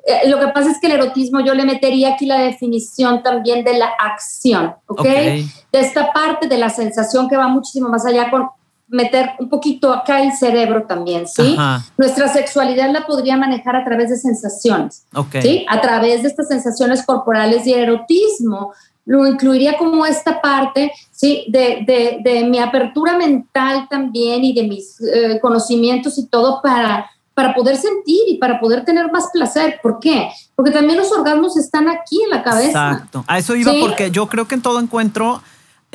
[0.05, 3.63] Eh, lo que pasa es que el erotismo yo le metería aquí la definición también
[3.63, 5.03] de la acción, ¿ok?
[5.03, 8.49] De esta parte de la sensación que va muchísimo más allá con
[8.89, 11.57] meter un poquito acá el cerebro también, ¿sí?
[11.97, 15.05] Nuestra sexualidad la podría manejar a través de sensaciones,
[15.41, 15.65] ¿sí?
[15.69, 18.73] A través de estas sensaciones corporales y erotismo.
[19.05, 21.45] Lo incluiría como esta parte, ¿sí?
[21.47, 27.09] De, de, de mi apertura mental también y de mis eh, conocimientos y todo para,
[27.33, 29.79] para poder sentir y para poder tener más placer.
[29.81, 30.29] ¿Por qué?
[30.55, 32.91] Porque también los orgasmos están aquí en la cabeza.
[32.91, 33.23] Exacto.
[33.27, 35.41] A eso iba porque yo creo que en todo encuentro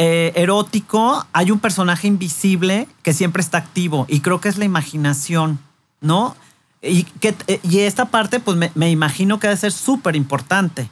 [0.05, 4.65] eh, erótico hay un personaje invisible que siempre está activo y creo que es la
[4.65, 5.61] imaginación,
[6.01, 6.35] ¿no?
[6.83, 10.91] Y, que, eh, y esta parte, pues me, imagino que debe ser súper importante.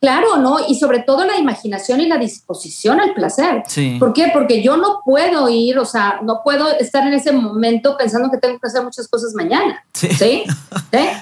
[0.00, 0.58] Claro, ¿no?
[0.68, 3.64] Y sobre todo la imaginación y la disposición al placer.
[3.66, 3.96] Sí.
[3.98, 4.30] ¿Por qué?
[4.32, 8.38] Porque yo no puedo ir, o sea, no puedo estar en ese momento pensando que
[8.38, 9.84] tengo que hacer muchas cosas mañana.
[9.92, 10.08] Sí.
[10.08, 10.44] ¿Sí?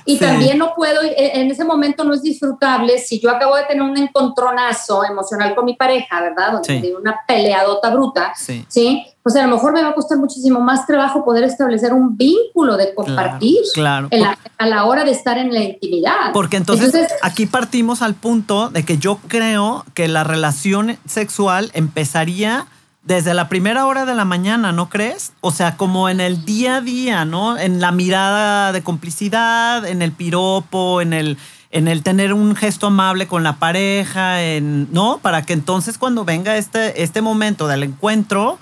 [0.04, 3.64] Y también no puedo, e, en ese momento no es disfrutable si yo acabo de
[3.64, 6.52] tener un encontronazo emocional con mi pareja, ¿verdad?
[6.52, 6.92] Donde sí.
[6.92, 9.04] una peleadota bruta, ¿sí?
[9.26, 12.76] Pues a lo mejor me va a costar muchísimo más trabajo poder establecer un vínculo
[12.76, 14.08] de compartir claro,
[14.56, 16.32] a la hora de estar en la intimidad.
[16.32, 21.72] Porque entonces, entonces aquí partimos al punto de que yo creo que la relación sexual
[21.74, 22.68] empezaría
[23.02, 25.32] desde la primera hora de la mañana, ¿no crees?
[25.40, 27.58] O sea, como en el día a día, ¿no?
[27.58, 31.36] En la mirada de complicidad, en el piropo, en el,
[31.72, 35.18] en el tener un gesto amable con la pareja, en, ¿no?
[35.18, 38.60] Para que entonces cuando venga este, este momento del encuentro,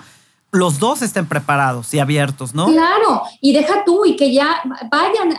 [0.55, 2.67] los dos estén preparados y abiertos, ¿no?
[2.67, 5.37] Claro, y deja tú y que ya vayan,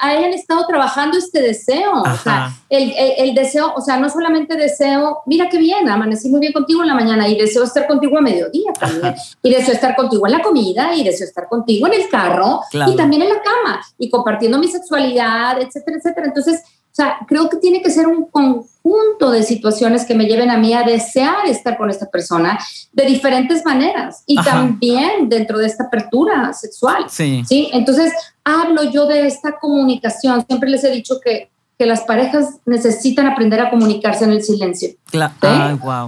[0.00, 5.20] hayan estado trabajando este deseo, o sea, el, el, deseo, o sea, no solamente deseo,
[5.26, 8.20] mira qué bien, amanecí muy bien contigo en la mañana y deseo estar contigo a
[8.20, 12.08] mediodía también, y deseo estar contigo en la comida y deseo estar contigo en el
[12.08, 16.26] carro y también en la cama y compartiendo mi sexualidad, etcétera, etcétera.
[16.26, 20.50] Entonces, o sea, creo que tiene que ser un conjunto de situaciones que me lleven
[20.50, 22.58] a mí a desear estar con esta persona
[22.92, 27.06] de diferentes maneras y también dentro de esta apertura sexual.
[27.08, 27.44] Sí.
[27.48, 27.70] sí.
[27.72, 28.12] Entonces,
[28.44, 30.44] hablo yo de esta comunicación.
[30.46, 31.48] Siempre les he dicho que
[31.82, 34.90] que las parejas necesitan aprender a comunicarse en el silencio.
[35.06, 35.34] Claro.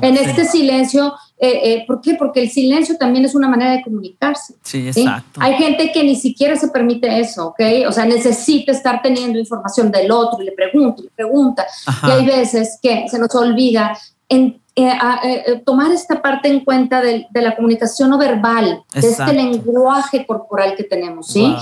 [0.02, 2.14] en este silencio, eh, eh, ¿por qué?
[2.14, 4.54] Porque el silencio también es una manera de comunicarse.
[4.62, 5.40] Sí, exacto.
[5.42, 7.60] Hay gente que ni siquiera se permite eso, ¿ok?
[7.88, 11.66] O sea, necesita estar teniendo información del otro y le pregunta y le pregunta.
[12.06, 17.26] Y hay veces que se nos olvida en, eh, tomar esta parte en cuenta de,
[17.32, 21.54] la comunicación no verbal, de este lenguaje corporal que tenemos, ¿sí?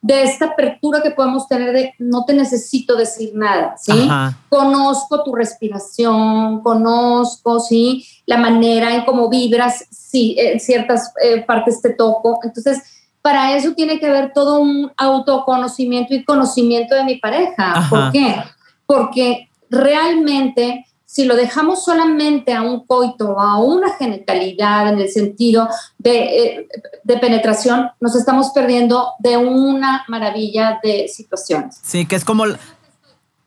[0.00, 4.08] de esta apertura que podemos tener de no te necesito decir nada, ¿sí?
[4.48, 8.06] Conozco tu respiración, conozco, ¿sí?
[8.24, 12.38] La manera en cómo vibras, si en ciertas eh, partes te toco.
[12.44, 12.82] Entonces,
[13.22, 17.86] para eso tiene que haber todo un autoconocimiento y conocimiento de mi pareja.
[17.90, 18.36] ¿Por qué?
[18.86, 20.86] Porque realmente
[21.18, 25.68] si lo dejamos solamente a un coito o a una genitalidad en el sentido
[26.04, 26.68] eh,
[27.02, 31.80] de, penetración, nos estamos perdiendo de una maravilla de situaciones.
[31.82, 32.44] Sí, que es como,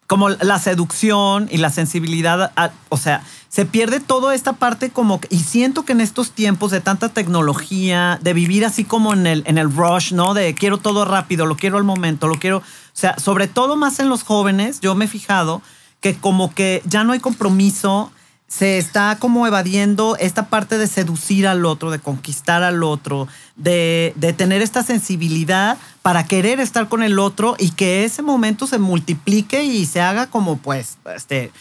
[0.05, 2.51] como la seducción y la sensibilidad,
[2.89, 6.81] o sea, se pierde toda esta parte como, y siento que en estos tiempos de
[6.81, 10.33] tanta tecnología, de vivir así como en el, en el rush, ¿no?
[10.33, 14.01] De quiero todo rápido, lo quiero al momento, lo quiero, o sea, sobre todo más
[14.01, 15.61] en los jóvenes, yo me he fijado
[16.01, 18.11] que como que ya no hay compromiso,
[18.47, 24.13] se está como evadiendo esta parte de seducir al otro, de conquistar al otro, de,
[24.35, 29.63] tener esta sensibilidad para querer estar con el otro y que ese momento se multiplique
[29.63, 31.51] y se haga como pues este,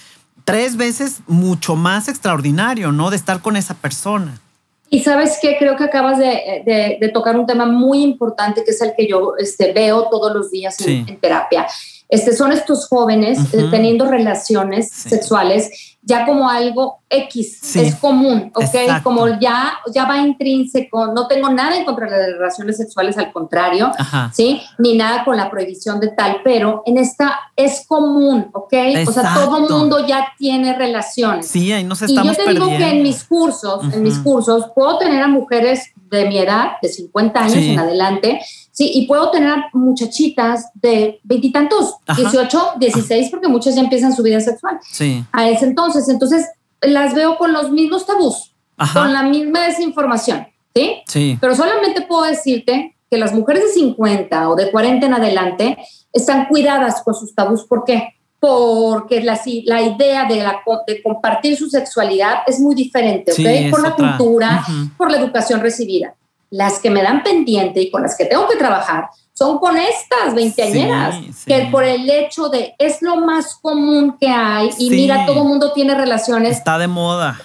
[0.44, 3.10] tres veces mucho más extraordinario, ¿no?
[3.10, 4.40] De estar con esa persona.
[4.88, 8.94] Y sabes qué, creo que acabas de, tocar un tema muy importante que es el
[8.96, 11.68] que yo este, veo todos los días en, en terapia
[12.10, 19.02] este, son estos jóvenes eh, teniendo relaciones sexuales ya como algo X, es común, ¿ok?
[19.02, 23.32] Como ya, ya va intrínseco, no tengo nada en contra de las relaciones sexuales, al
[23.32, 23.90] contrario,
[24.32, 24.62] ¿sí?
[24.78, 28.72] Ni nada con la prohibición de tal, pero en esta es común, ¿ok?
[29.06, 31.46] O sea, todo el mundo ya tiene relaciones.
[31.46, 34.66] Sí, ahí nos estamos Y yo te digo que en mis cursos, en mis cursos,
[34.74, 38.40] puedo tener a mujeres de mi edad, de 50 años en adelante,
[38.80, 44.40] Sí, y puedo tener muchachitas de veintitantos, 18, 16, porque muchas ya empiezan su vida
[44.40, 44.78] sexual.
[44.90, 45.22] Sí.
[45.32, 46.08] A ese entonces.
[46.08, 46.46] Entonces,
[46.80, 48.54] las veo con los mismos tabús,
[48.94, 50.46] con la misma desinformación.
[50.74, 51.02] ¿sí?
[51.06, 51.36] Sí.
[51.38, 55.76] Pero solamente puedo decirte que las mujeres de 50 o de 40 en adelante
[56.10, 57.64] están cuidadas con sus tabús.
[57.64, 58.14] ¿Por qué?
[58.38, 63.70] Porque la, la idea de, la, de compartir su sexualidad es muy diferente, ¿ok?
[63.70, 64.64] Por la cultura,
[64.96, 66.14] por la educación recibida
[66.50, 70.34] las que me dan pendiente y con las que tengo que trabajar son con estas
[70.34, 75.42] veinteañeras, que por el hecho de es lo más común que hay y mira, todo
[75.42, 76.58] el mundo tiene relaciones.
[76.58, 77.40] Está de moda.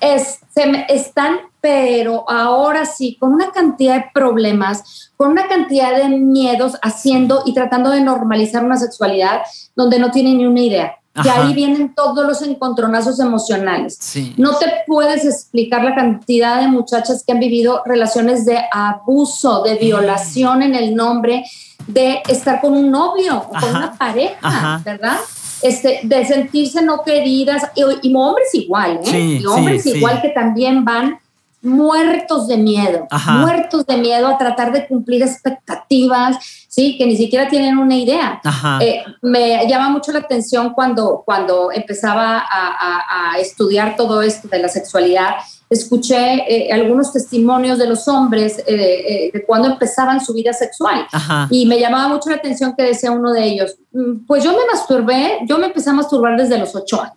[0.00, 6.08] Es, se están, pero ahora sí, con una cantidad de problemas, con una cantidad de
[6.10, 9.42] miedos, haciendo y tratando de normalizar una sexualidad
[9.74, 10.96] donde no tienen ni una idea.
[11.14, 13.98] Y ahí vienen todos los encontronazos emocionales.
[14.38, 19.74] No te puedes explicar la cantidad de muchachas que han vivido relaciones de abuso, de
[19.74, 21.44] violación en el nombre
[21.86, 25.18] de estar con un novio o con una pareja, ¿verdad?
[25.62, 29.38] Este, de sentirse no queridas, y, hombres igual, ¿eh?
[29.40, 31.20] y hombres igual que también van
[31.62, 33.06] muertos de miedo,
[33.38, 38.40] muertos de miedo a tratar de cumplir expectativas, sí, que ni siquiera tienen una idea.
[38.80, 44.68] Eh, me llama mucho la atención cuando, cuando empezaba a, estudiar todo esto de la
[44.68, 45.34] sexualidad,
[45.68, 51.06] escuché eh, algunos testimonios de los hombres eh, eh, de cuando empezaban su vida sexual.
[51.50, 54.64] Y me llamaba mucho la atención que decía uno de ellos, mm, pues yo me
[54.70, 57.16] masturbé, yo me empecé a masturbar desde los ocho años.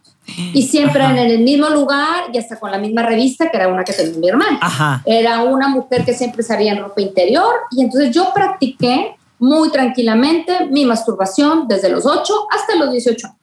[0.54, 3.84] Y siempre en el mismo lugar y hasta con la misma revista que era una
[3.84, 5.02] que tenía mi hermana.
[5.06, 10.67] Era una mujer que siempre salía en ropa interior y entonces yo practiqué muy tranquilamente
[10.69, 13.39] mi masturbación desde los 8 hasta los 18 años.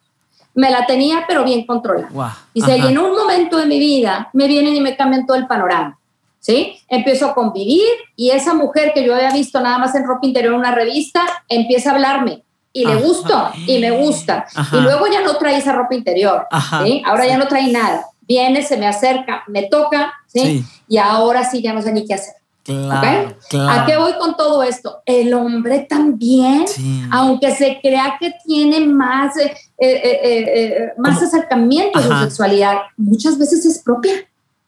[0.55, 2.37] Me la tenía, pero bien controlada.
[2.53, 5.47] Y si en un momento de mi vida me vienen y me cambian todo el
[5.47, 5.99] panorama.
[6.41, 6.77] ¿Sí?
[6.89, 10.55] Empiezo a convivir y esa mujer que yo había visto nada más en ropa interior
[10.55, 14.47] en una revista empieza a hablarme y le gusto y me gusta.
[14.73, 16.47] Y luego ya no trae esa ropa interior.
[16.85, 17.03] ¿sí?
[17.07, 18.07] Ahora ya no trae nada.
[18.23, 20.65] Viene, se me acerca, me toca, ¿sí?
[20.89, 22.35] Y ahora sí ya no sé ni qué hacer.
[22.65, 23.35] Claro,
[23.69, 25.03] ¿A qué voy con todo esto?
[25.05, 26.65] El hombre también,
[27.11, 33.37] aunque se crea que tiene más, eh, eh, eh, más acercamiento a su sexualidad, muchas
[33.37, 34.13] veces es propia.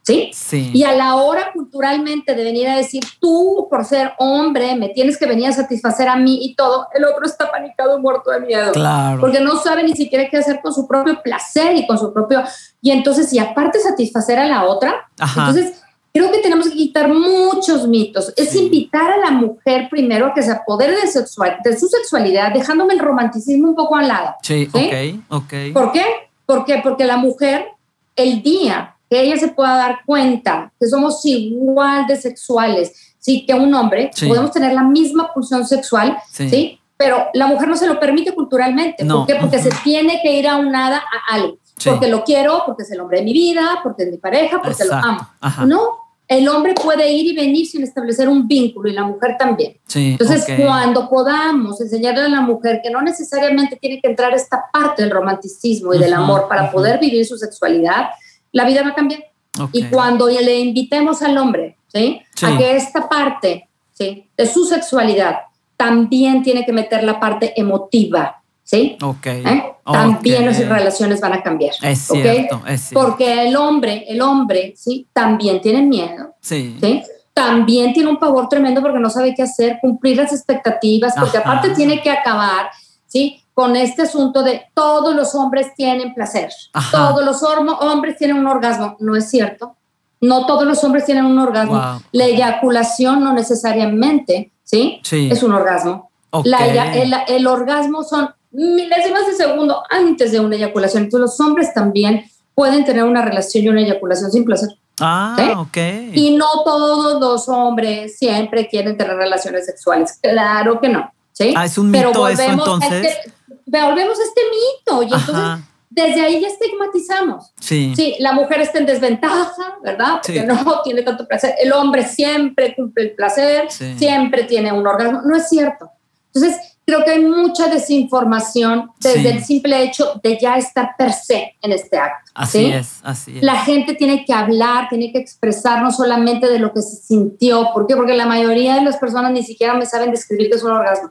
[0.03, 0.31] ¿Sí?
[0.35, 0.71] ¿sí?
[0.75, 5.17] Y a la hora culturalmente de venir a decir, tú por ser hombre me tienes
[5.17, 8.73] que venir a satisfacer a mí y todo, el otro está panicado, muerto de miedo.
[8.73, 9.19] Claro.
[9.19, 12.43] Porque no sabe ni siquiera qué hacer con su propio placer y con su propio...
[12.83, 15.84] Y entonces, y aparte satisfacer a la otra, entonces
[16.15, 18.33] creo que tenemos que quitar muchos mitos.
[18.37, 22.53] Es invitar a la mujer primero a que se apodere de, sexual, de su sexualidad,
[22.53, 24.35] dejándome el romanticismo un poco al lado.
[24.41, 25.55] Sí, ok, ok.
[25.73, 26.05] ¿Por qué?
[26.47, 26.81] ¿Por qué?
[26.85, 27.67] Porque la mujer,
[28.15, 33.55] el día que ella se pueda dar cuenta que somos igual de sexuales, sí, que
[33.55, 36.79] un hombre, podemos tener la misma pulsión sexual, sí.
[36.97, 39.05] Pero la mujer no se lo permite culturalmente.
[39.05, 39.35] ¿Por qué?
[39.35, 41.59] Porque se tiene que ir a un nada a algo.
[41.85, 44.85] Porque lo quiero, porque es el hombre de mi vida, porque es mi pareja, porque
[44.85, 45.29] lo amo.
[45.67, 49.77] No, el hombre puede ir y venir sin establecer un vínculo y la mujer también.
[49.95, 55.03] Entonces, cuando podamos enseñarle a la mujer que no necesariamente tiene que entrar esta parte
[55.03, 58.09] del romanticismo y del amor para poder vivir su sexualidad,
[58.53, 59.25] la vida va a cambiar.
[59.73, 62.21] Y cuando le invitemos al hombre ¿sí?
[62.43, 64.27] a que esta parte ¿sí?
[64.37, 65.37] de su sexualidad
[65.77, 68.97] también tiene que meter la parte emotiva, ¿sí?
[69.25, 69.74] ¿Eh?
[69.85, 71.75] También las relaciones van a cambiar.
[71.83, 73.07] Es cierto, es cierto.
[73.07, 75.07] Porque el hombre, el hombre, ¿sí?
[75.13, 76.35] También tiene miedo.
[76.41, 76.77] Sí.
[76.81, 77.03] ¿sí?
[77.35, 81.71] También tiene un pavor tremendo porque no sabe qué hacer, cumplir las expectativas, porque aparte
[81.71, 82.71] tiene que acabar,
[83.07, 83.43] ¿sí?
[83.53, 86.51] Con este asunto de todos los hombres tienen placer,
[86.91, 88.97] todos los hombres tienen un orgasmo.
[89.01, 89.77] No es cierto.
[90.21, 92.01] No todos los hombres tienen un orgasmo.
[92.13, 95.01] La eyaculación no necesariamente, ¿sí?
[95.03, 95.29] sí.
[95.31, 96.11] Es un orgasmo.
[96.33, 101.05] el orgasmo son milésimas de segundo antes de una eyaculación.
[101.05, 104.71] Entonces los hombres también pueden tener una relación y una eyaculación sin placer.
[105.01, 105.77] Ah, ok.
[106.13, 110.19] Y no todos los hombres siempre quieren tener relaciones sexuales.
[110.23, 111.13] Claro que no.
[111.33, 111.53] ¿sí?
[111.57, 112.93] Ah, es un mito Pero volvemos eso entonces.
[112.93, 113.33] A este,
[113.67, 117.53] volvemos a este mito y entonces desde ahí ya estigmatizamos.
[117.61, 117.93] Sí.
[117.95, 120.21] Sí, la mujer está en desventaja, ¿verdad?
[120.25, 121.55] Porque no tiene tanto placer.
[121.59, 125.23] El hombre siempre cumple el placer, siempre tiene un orgasmo.
[125.25, 125.91] No es cierto.
[126.33, 131.55] Entonces, creo que hay mucha desinformación desde el simple hecho de ya estar per se
[131.63, 132.31] en este acto.
[132.35, 133.43] Así es, así es.
[133.43, 137.71] La gente tiene que hablar, tiene que expresar no solamente de lo que se sintió.
[137.73, 137.97] ¿Por qué?
[137.97, 141.11] Porque la mayoría de las personas ni siquiera me saben describir qué es un orgasmo.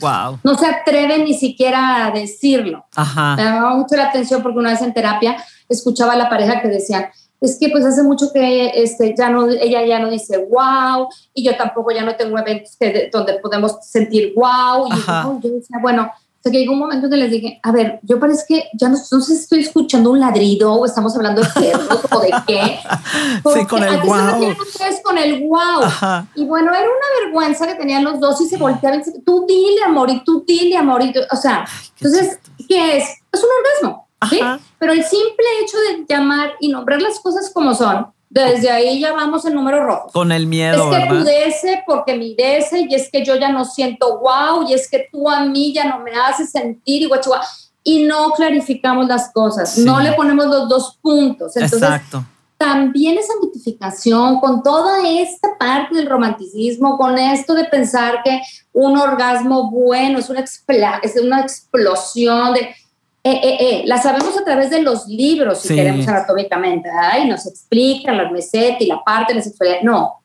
[0.00, 0.40] Wow.
[0.44, 2.84] No se atreven ni siquiera a decirlo.
[2.94, 3.36] Ajá.
[3.36, 5.36] Me llamaba mucho la atención porque una vez en terapia
[5.68, 7.06] escuchaba a la pareja que decían,
[7.40, 11.44] es que pues hace mucho que este, ya no, ella ya no dice wow y
[11.44, 14.88] yo tampoco ya no tengo eventos que, donde podemos sentir wow.
[14.88, 16.10] Y yo, decía, bueno,
[16.46, 18.96] o que llegó un momento que les dije, a ver, yo parece que ya no,
[18.96, 22.78] sé si estoy escuchando un ladrido o estamos hablando de perros o de qué.
[23.54, 24.56] sí, con el wow.
[25.02, 25.82] con el wow.
[26.36, 29.44] Y bueno, era una vergüenza que tenían los dos y se volteaban y decían, tú
[29.46, 31.02] dile amor y tú dile amor.
[31.02, 31.66] Y o sea,
[31.98, 33.04] entonces, ¿qué es?
[33.32, 34.05] Es un orgasmo.
[34.78, 39.12] Pero el simple hecho de llamar y nombrar las cosas como son, desde ahí ya
[39.12, 40.10] vamos en número rojo.
[40.12, 40.92] Con el miedo.
[40.92, 44.90] Es que pudece porque mi y es que yo ya no siento wow y es
[44.90, 47.10] que tú a mí ya no me haces sentir y
[47.84, 51.56] Y no clarificamos las cosas, no le ponemos los dos puntos.
[51.56, 52.24] Entonces, Exacto.
[52.58, 58.40] También esa mitificación con toda esta parte del romanticismo, con esto de pensar que
[58.72, 62.74] un orgasmo bueno es una, es una explosión de
[63.28, 66.88] eh, eh, eh, la sabemos a través de los libros, si queremos anatómicamente.
[66.88, 69.80] Ay, nos explican la meseta y la parte de la sexualidad.
[69.82, 70.20] No,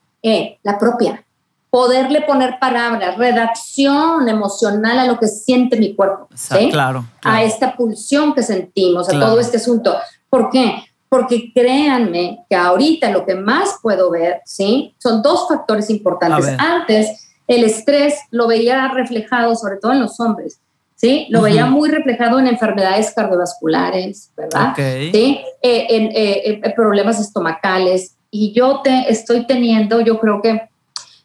[0.62, 1.24] la propia.
[1.68, 6.28] Poderle poner palabras, redacción emocional a lo que siente mi cuerpo.
[6.70, 9.96] Claro, A esta pulsión que sentimos, a todo este asunto.
[10.30, 10.84] ¿Por qué?
[11.08, 14.94] Porque créanme que ahorita lo que más puedo ver, ¿sí?
[14.98, 16.54] Son dos factores importantes.
[16.56, 20.60] Antes, el estrés lo veía reflejado sobre todo en los hombres
[21.02, 21.26] ¿sí?
[21.30, 24.72] Lo veía muy reflejado en enfermedades cardiovasculares, ¿verdad?
[24.76, 25.40] ¿Sí?
[25.60, 30.62] Eh, en, eh, en, problemas estomacales, y yo te estoy teniendo, yo creo que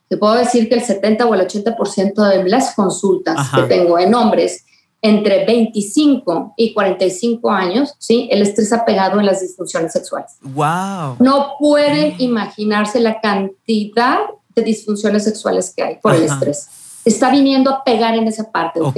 [0.10, 4.16] te puedo decir que el 70 o el 80% de las consultas que tengo en
[4.16, 4.66] hombres
[5.02, 8.28] entre 25 y 45 años, ¿sí?
[8.32, 10.32] El estrés ha pegado en las disfunciones sexuales.
[10.42, 11.18] ¡Wow!
[11.20, 14.20] No pueden imaginarse la cantidad
[14.56, 16.68] de disfunciones sexuales que hay por el estrés.
[17.06, 18.98] Está viniendo a pegar en esa parte, ¿ok?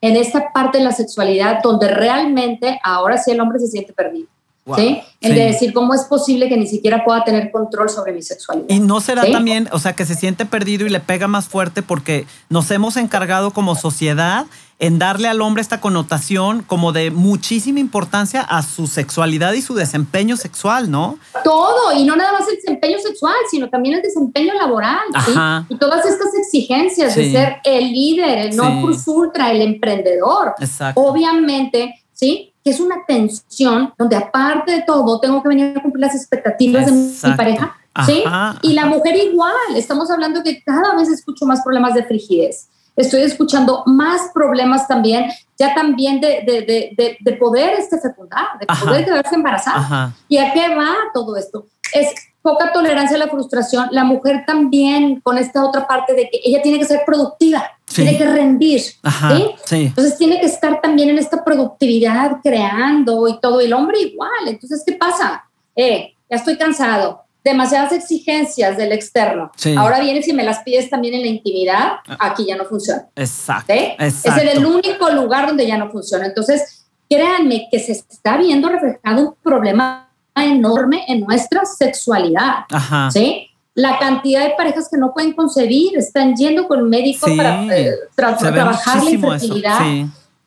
[0.00, 4.28] En esta parte de la sexualidad donde realmente ahora sí el hombre se siente perdido.
[4.74, 5.00] ¿Sí?
[5.20, 8.68] El de decir cómo es posible que ni siquiera pueda tener control sobre mi sexualidad.
[8.68, 11.82] Y no será también, o sea, que se siente perdido y le pega más fuerte
[11.82, 14.46] porque nos hemos encargado como sociedad
[14.78, 19.74] en darle al hombre esta connotación como de muchísima importancia a su sexualidad y su
[19.74, 21.18] desempeño sexual, ¿no?
[21.44, 24.98] Todo, y no nada más el desempeño sexual, sino también el desempeño laboral.
[25.24, 25.32] ¿sí?
[25.70, 30.54] Y todas estas exigencias de ser el líder, el no plus ultra, el emprendedor.
[30.58, 31.00] Exacto.
[31.00, 32.52] Obviamente, ¿sí?
[32.66, 36.86] Que es una tensión donde aparte de todo tengo que venir a cumplir las expectativas
[36.86, 36.90] de
[37.30, 38.24] mi pareja, ¿sí?
[38.60, 43.22] Y la mujer igual, estamos hablando que cada vez escucho más problemas de frigidez, estoy
[43.22, 49.04] escuchando más problemas también, ya también de, de, de, de poder este fecundar, de poder
[49.04, 50.16] quedarse embarazada.
[50.26, 51.66] ¿Y a qué va todo esto?
[51.92, 52.12] Es
[52.46, 56.62] poca tolerancia a la frustración, la mujer también con esta otra parte de que ella
[56.62, 59.50] tiene que ser productiva, tiene que rendir, ¿sí?
[59.72, 64.84] Entonces tiene que estar también en esta productividad creando y todo, el hombre igual, entonces
[64.86, 65.44] ¿qué pasa?
[65.74, 69.50] Eh, ya estoy cansado, demasiadas exigencias del externo.
[69.76, 73.08] Ahora vienes y me las pides también en la intimidad, aquí ya no funciona.
[73.16, 76.26] Exacto, Es el único lugar donde ya no funciona.
[76.26, 80.05] Entonces, créanme que se está viendo reflejado un problema
[80.44, 82.64] enorme en nuestra sexualidad.
[83.10, 83.48] ¿sí?
[83.74, 89.04] La cantidad de parejas que no pueden concebir están yendo con médicos para eh, trabajar
[89.04, 89.80] la infertilidad.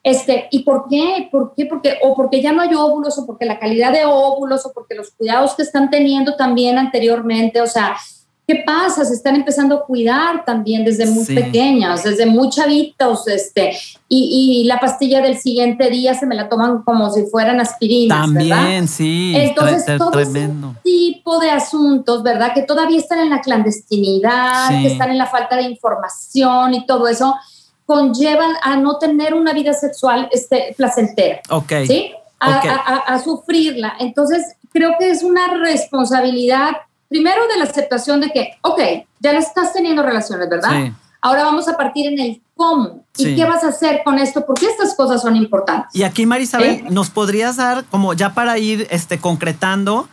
[0.02, 1.28] Este, ¿Y por qué?
[1.30, 1.66] ¿Por qué?
[1.66, 4.94] Porque, o porque ya no hay óvulos, o porque la calidad de óvulos, o porque
[4.94, 7.96] los cuidados que están teniendo también anteriormente, o sea,
[8.50, 9.04] ¿Qué pasa?
[9.04, 13.78] Se están empezando a cuidar también desde muy pequeños, desde muy chavitos, este,
[14.08, 18.88] y, la pastilla del siguiente día se me la toman como si fueran aspirinas, También,
[18.88, 19.34] sí.
[19.36, 20.70] Entonces, todo tremendo.
[20.70, 22.52] ese tipo de asuntos, ¿verdad?
[22.52, 27.06] Que todavía están en la clandestinidad, que están en la falta de información y todo
[27.06, 27.36] eso,
[27.86, 31.40] conllevan a no tener una vida sexual este, placentera.
[31.50, 31.72] Ok.
[31.86, 32.10] ¿Sí?
[32.40, 33.94] a sufrirla.
[34.00, 36.70] Entonces, creo que es una responsabilidad
[37.10, 38.80] primero de la aceptación de que, ok,
[39.18, 40.70] ya no estás teniendo relaciones, ¿verdad?
[40.70, 40.92] Sí.
[41.20, 44.66] Ahora vamos a partir en el cómo y qué vas a hacer con esto, porque
[44.66, 45.90] estas cosas son importantes.
[45.92, 46.84] Y aquí, Marisabel, ¿Eh?
[46.88, 50.08] ¿nos podrías dar, como ya para ir este, concretando,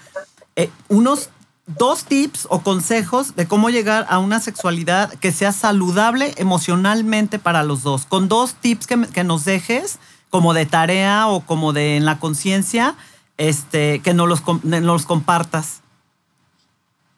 [0.58, 1.30] eh, unos
[1.68, 7.64] dos tips o consejos de cómo llegar a una sexualidad que sea saludable emocionalmente para
[7.64, 8.06] los dos?
[8.06, 12.20] Con dos tips que, que nos dejes, como de tarea o como de en la
[12.20, 12.96] conciencia,
[13.38, 15.82] este, que nos los, nos los compartas.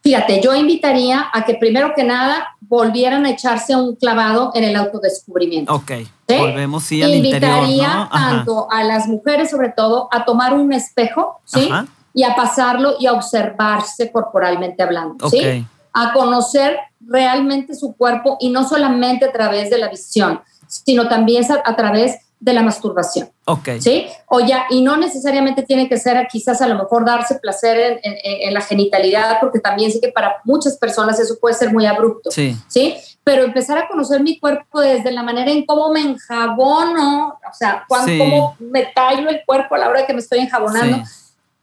[0.01, 4.75] Fíjate, yo invitaría a que primero que nada volvieran a echarse un clavado en el
[4.75, 5.73] autodescubrimiento.
[5.73, 5.91] Ok,
[6.27, 11.69] volvemos sí al Invitaría tanto a las mujeres sobre todo a tomar un espejo, ¿sí?
[12.13, 15.65] Y a pasarlo y a observarse corporalmente hablando, ¿sí?
[15.93, 21.43] A conocer realmente su cuerpo y no solamente a través de la visión, sino también
[21.51, 23.29] a, a través de la masturbación.
[23.45, 23.69] Ok.
[23.79, 24.07] ¿Sí?
[24.27, 28.53] O ya, y no necesariamente tiene que ser quizás a lo mejor darse placer en,
[28.53, 32.31] la genitalidad, porque también sé que para muchas personas eso puede ser muy abrupto.
[32.31, 32.55] Sí.
[32.67, 32.95] ¿Sí?
[33.23, 37.83] Pero empezar a conocer mi cuerpo desde la manera en cómo me enjabono, o sea,
[37.87, 41.03] cuando, cómo me tallo el cuerpo a la hora que me estoy enjabonando.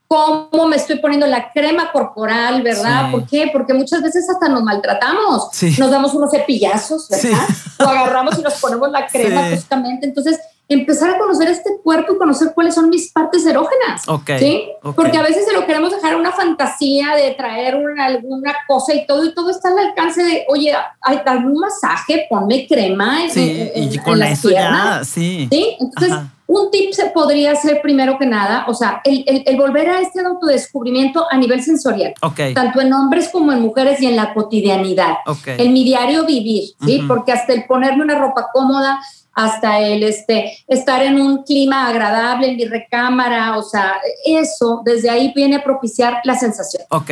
[0.07, 3.11] cómo me estoy poniendo la crema corporal, ¿verdad?
[3.11, 3.51] ¿Por qué?
[3.53, 5.49] Porque muchas veces hasta nos maltratamos.
[5.79, 7.47] Nos damos unos cepillazos, ¿verdad?
[7.81, 10.07] O agarramos y nos ponemos la crema justamente.
[10.07, 10.39] Entonces,
[10.69, 14.03] empezar a conocer este cuerpo y conocer cuáles son mis partes erógenas.
[14.39, 14.69] ¿sí?
[14.83, 19.07] Porque a veces se lo queremos dejar una fantasía de traer una, alguna cosa y
[19.07, 23.29] todo, y todo está al alcance de, oye, hay algún masaje, ponme crema.
[23.31, 25.49] Sí, y con eso ya, sí.
[25.51, 25.77] ¿sí?
[25.79, 30.01] Entonces, un tip se podría ser primero que nada, o sea, el, el, volver a
[30.01, 32.15] este autodescubrimiento a nivel sensorial,
[32.55, 35.17] tanto en hombres como en mujeres y en la cotidianidad,
[35.47, 37.03] en mi diario vivir, ¿sí?
[37.07, 39.01] Porque hasta el ponerme una ropa cómoda,
[39.33, 43.95] hasta el este, estar en un clima agradable en mi recámara, o sea,
[44.25, 46.85] eso desde ahí viene a propiciar la sensación.
[46.91, 47.11] Ok.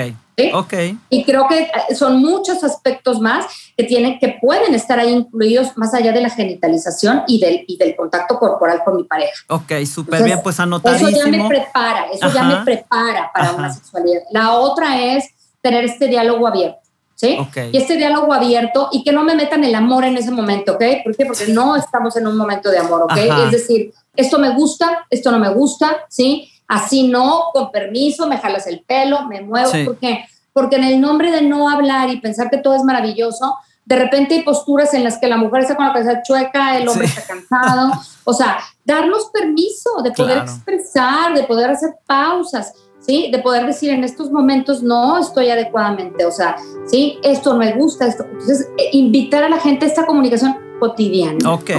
[0.54, 0.74] Ok.
[1.10, 5.76] Y creo que eh, son muchos aspectos más que tienen, que pueden estar ahí incluidos
[5.76, 9.32] más allá de la genitalización y del, y del contacto corporal con mi pareja.
[9.48, 11.08] Ok, súper bien, pues anotadísimo.
[11.08, 14.22] Eso ya me prepara, eso ya me prepara para una sexualidad.
[14.30, 15.30] La otra es
[15.60, 16.84] tener este diálogo abierto.
[17.14, 17.38] ¿sí?
[17.72, 20.82] Y este diálogo abierto y que no me metan el amor en ese momento, ¿ok?
[21.04, 21.26] ¿Por qué?
[21.26, 23.16] Porque no estamos en un momento de amor, ¿ok?
[23.46, 26.50] Es decir, esto me gusta, esto no me gusta, ¿sí?
[26.66, 31.30] Así no, con permiso, me jalas el pelo, me muevo, porque porque en el nombre
[31.32, 35.18] de no hablar y pensar que todo es maravilloso, de repente hay posturas en las
[35.18, 37.92] que la mujer está con la cabeza chueca, el hombre está cansado.
[38.22, 42.72] O sea, darnos permiso de poder expresar, de poder hacer pausas,
[43.04, 43.30] ¿sí?
[43.30, 47.18] De poder decir en estos momentos no estoy adecuadamente, o sea, ¿sí?
[47.22, 48.24] Esto no me gusta, esto.
[48.24, 51.52] Entonces, eh, invitar a la gente a esta comunicación cotidiana.
[51.52, 51.70] Ok,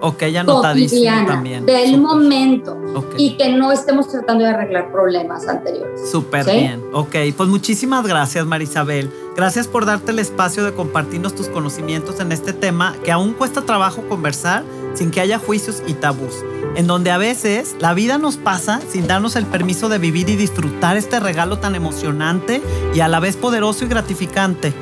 [0.00, 1.64] ok, ya cotidiana, también.
[1.64, 2.78] Del momento.
[3.16, 6.10] Y que no estemos tratando de arreglar problemas anteriores.
[6.10, 6.82] Súper bien.
[6.92, 9.10] Ok, pues muchísimas gracias, Marisabel.
[9.36, 13.62] Gracias por darte el espacio de compartirnos tus conocimientos en este tema que aún cuesta
[13.62, 14.62] trabajo conversar
[14.94, 16.44] sin que haya juicios y tabús,
[16.74, 20.36] en donde a veces la vida nos pasa sin darnos el permiso de vivir y
[20.36, 22.62] disfrutar este regalo tan emocionante
[22.94, 24.72] y a la vez poderoso y gratificante,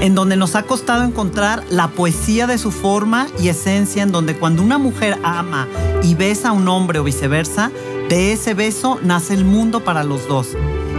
[0.00, 4.36] en donde nos ha costado encontrar la poesía de su forma y esencia, en donde
[4.36, 5.68] cuando una mujer ama
[6.02, 7.70] y besa a un hombre o viceversa,
[8.08, 10.48] de ese beso nace el mundo para los dos.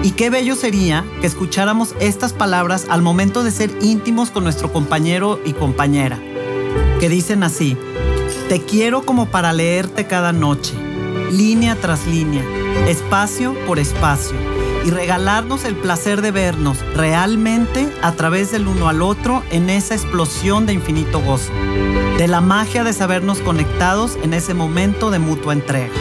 [0.04, 4.72] Y qué bello sería que escucháramos estas palabras al momento de ser íntimos con nuestro
[4.72, 6.20] compañero y compañera,
[7.00, 7.78] que dicen así,
[8.50, 10.74] te quiero como para leerte cada noche,
[11.32, 12.44] línea tras línea,
[12.88, 14.36] espacio por espacio,
[14.86, 19.96] y regalarnos el placer de vernos realmente a través del uno al otro en esa
[19.96, 21.52] explosión de infinito gozo,
[22.18, 25.94] de la magia de sabernos conectados en ese momento de mutua entrega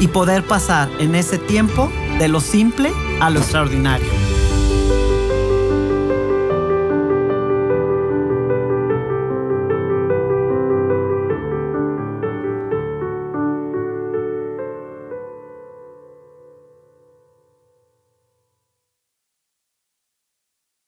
[0.00, 4.27] y poder pasar en ese tiempo de lo simple a lo extraordinario.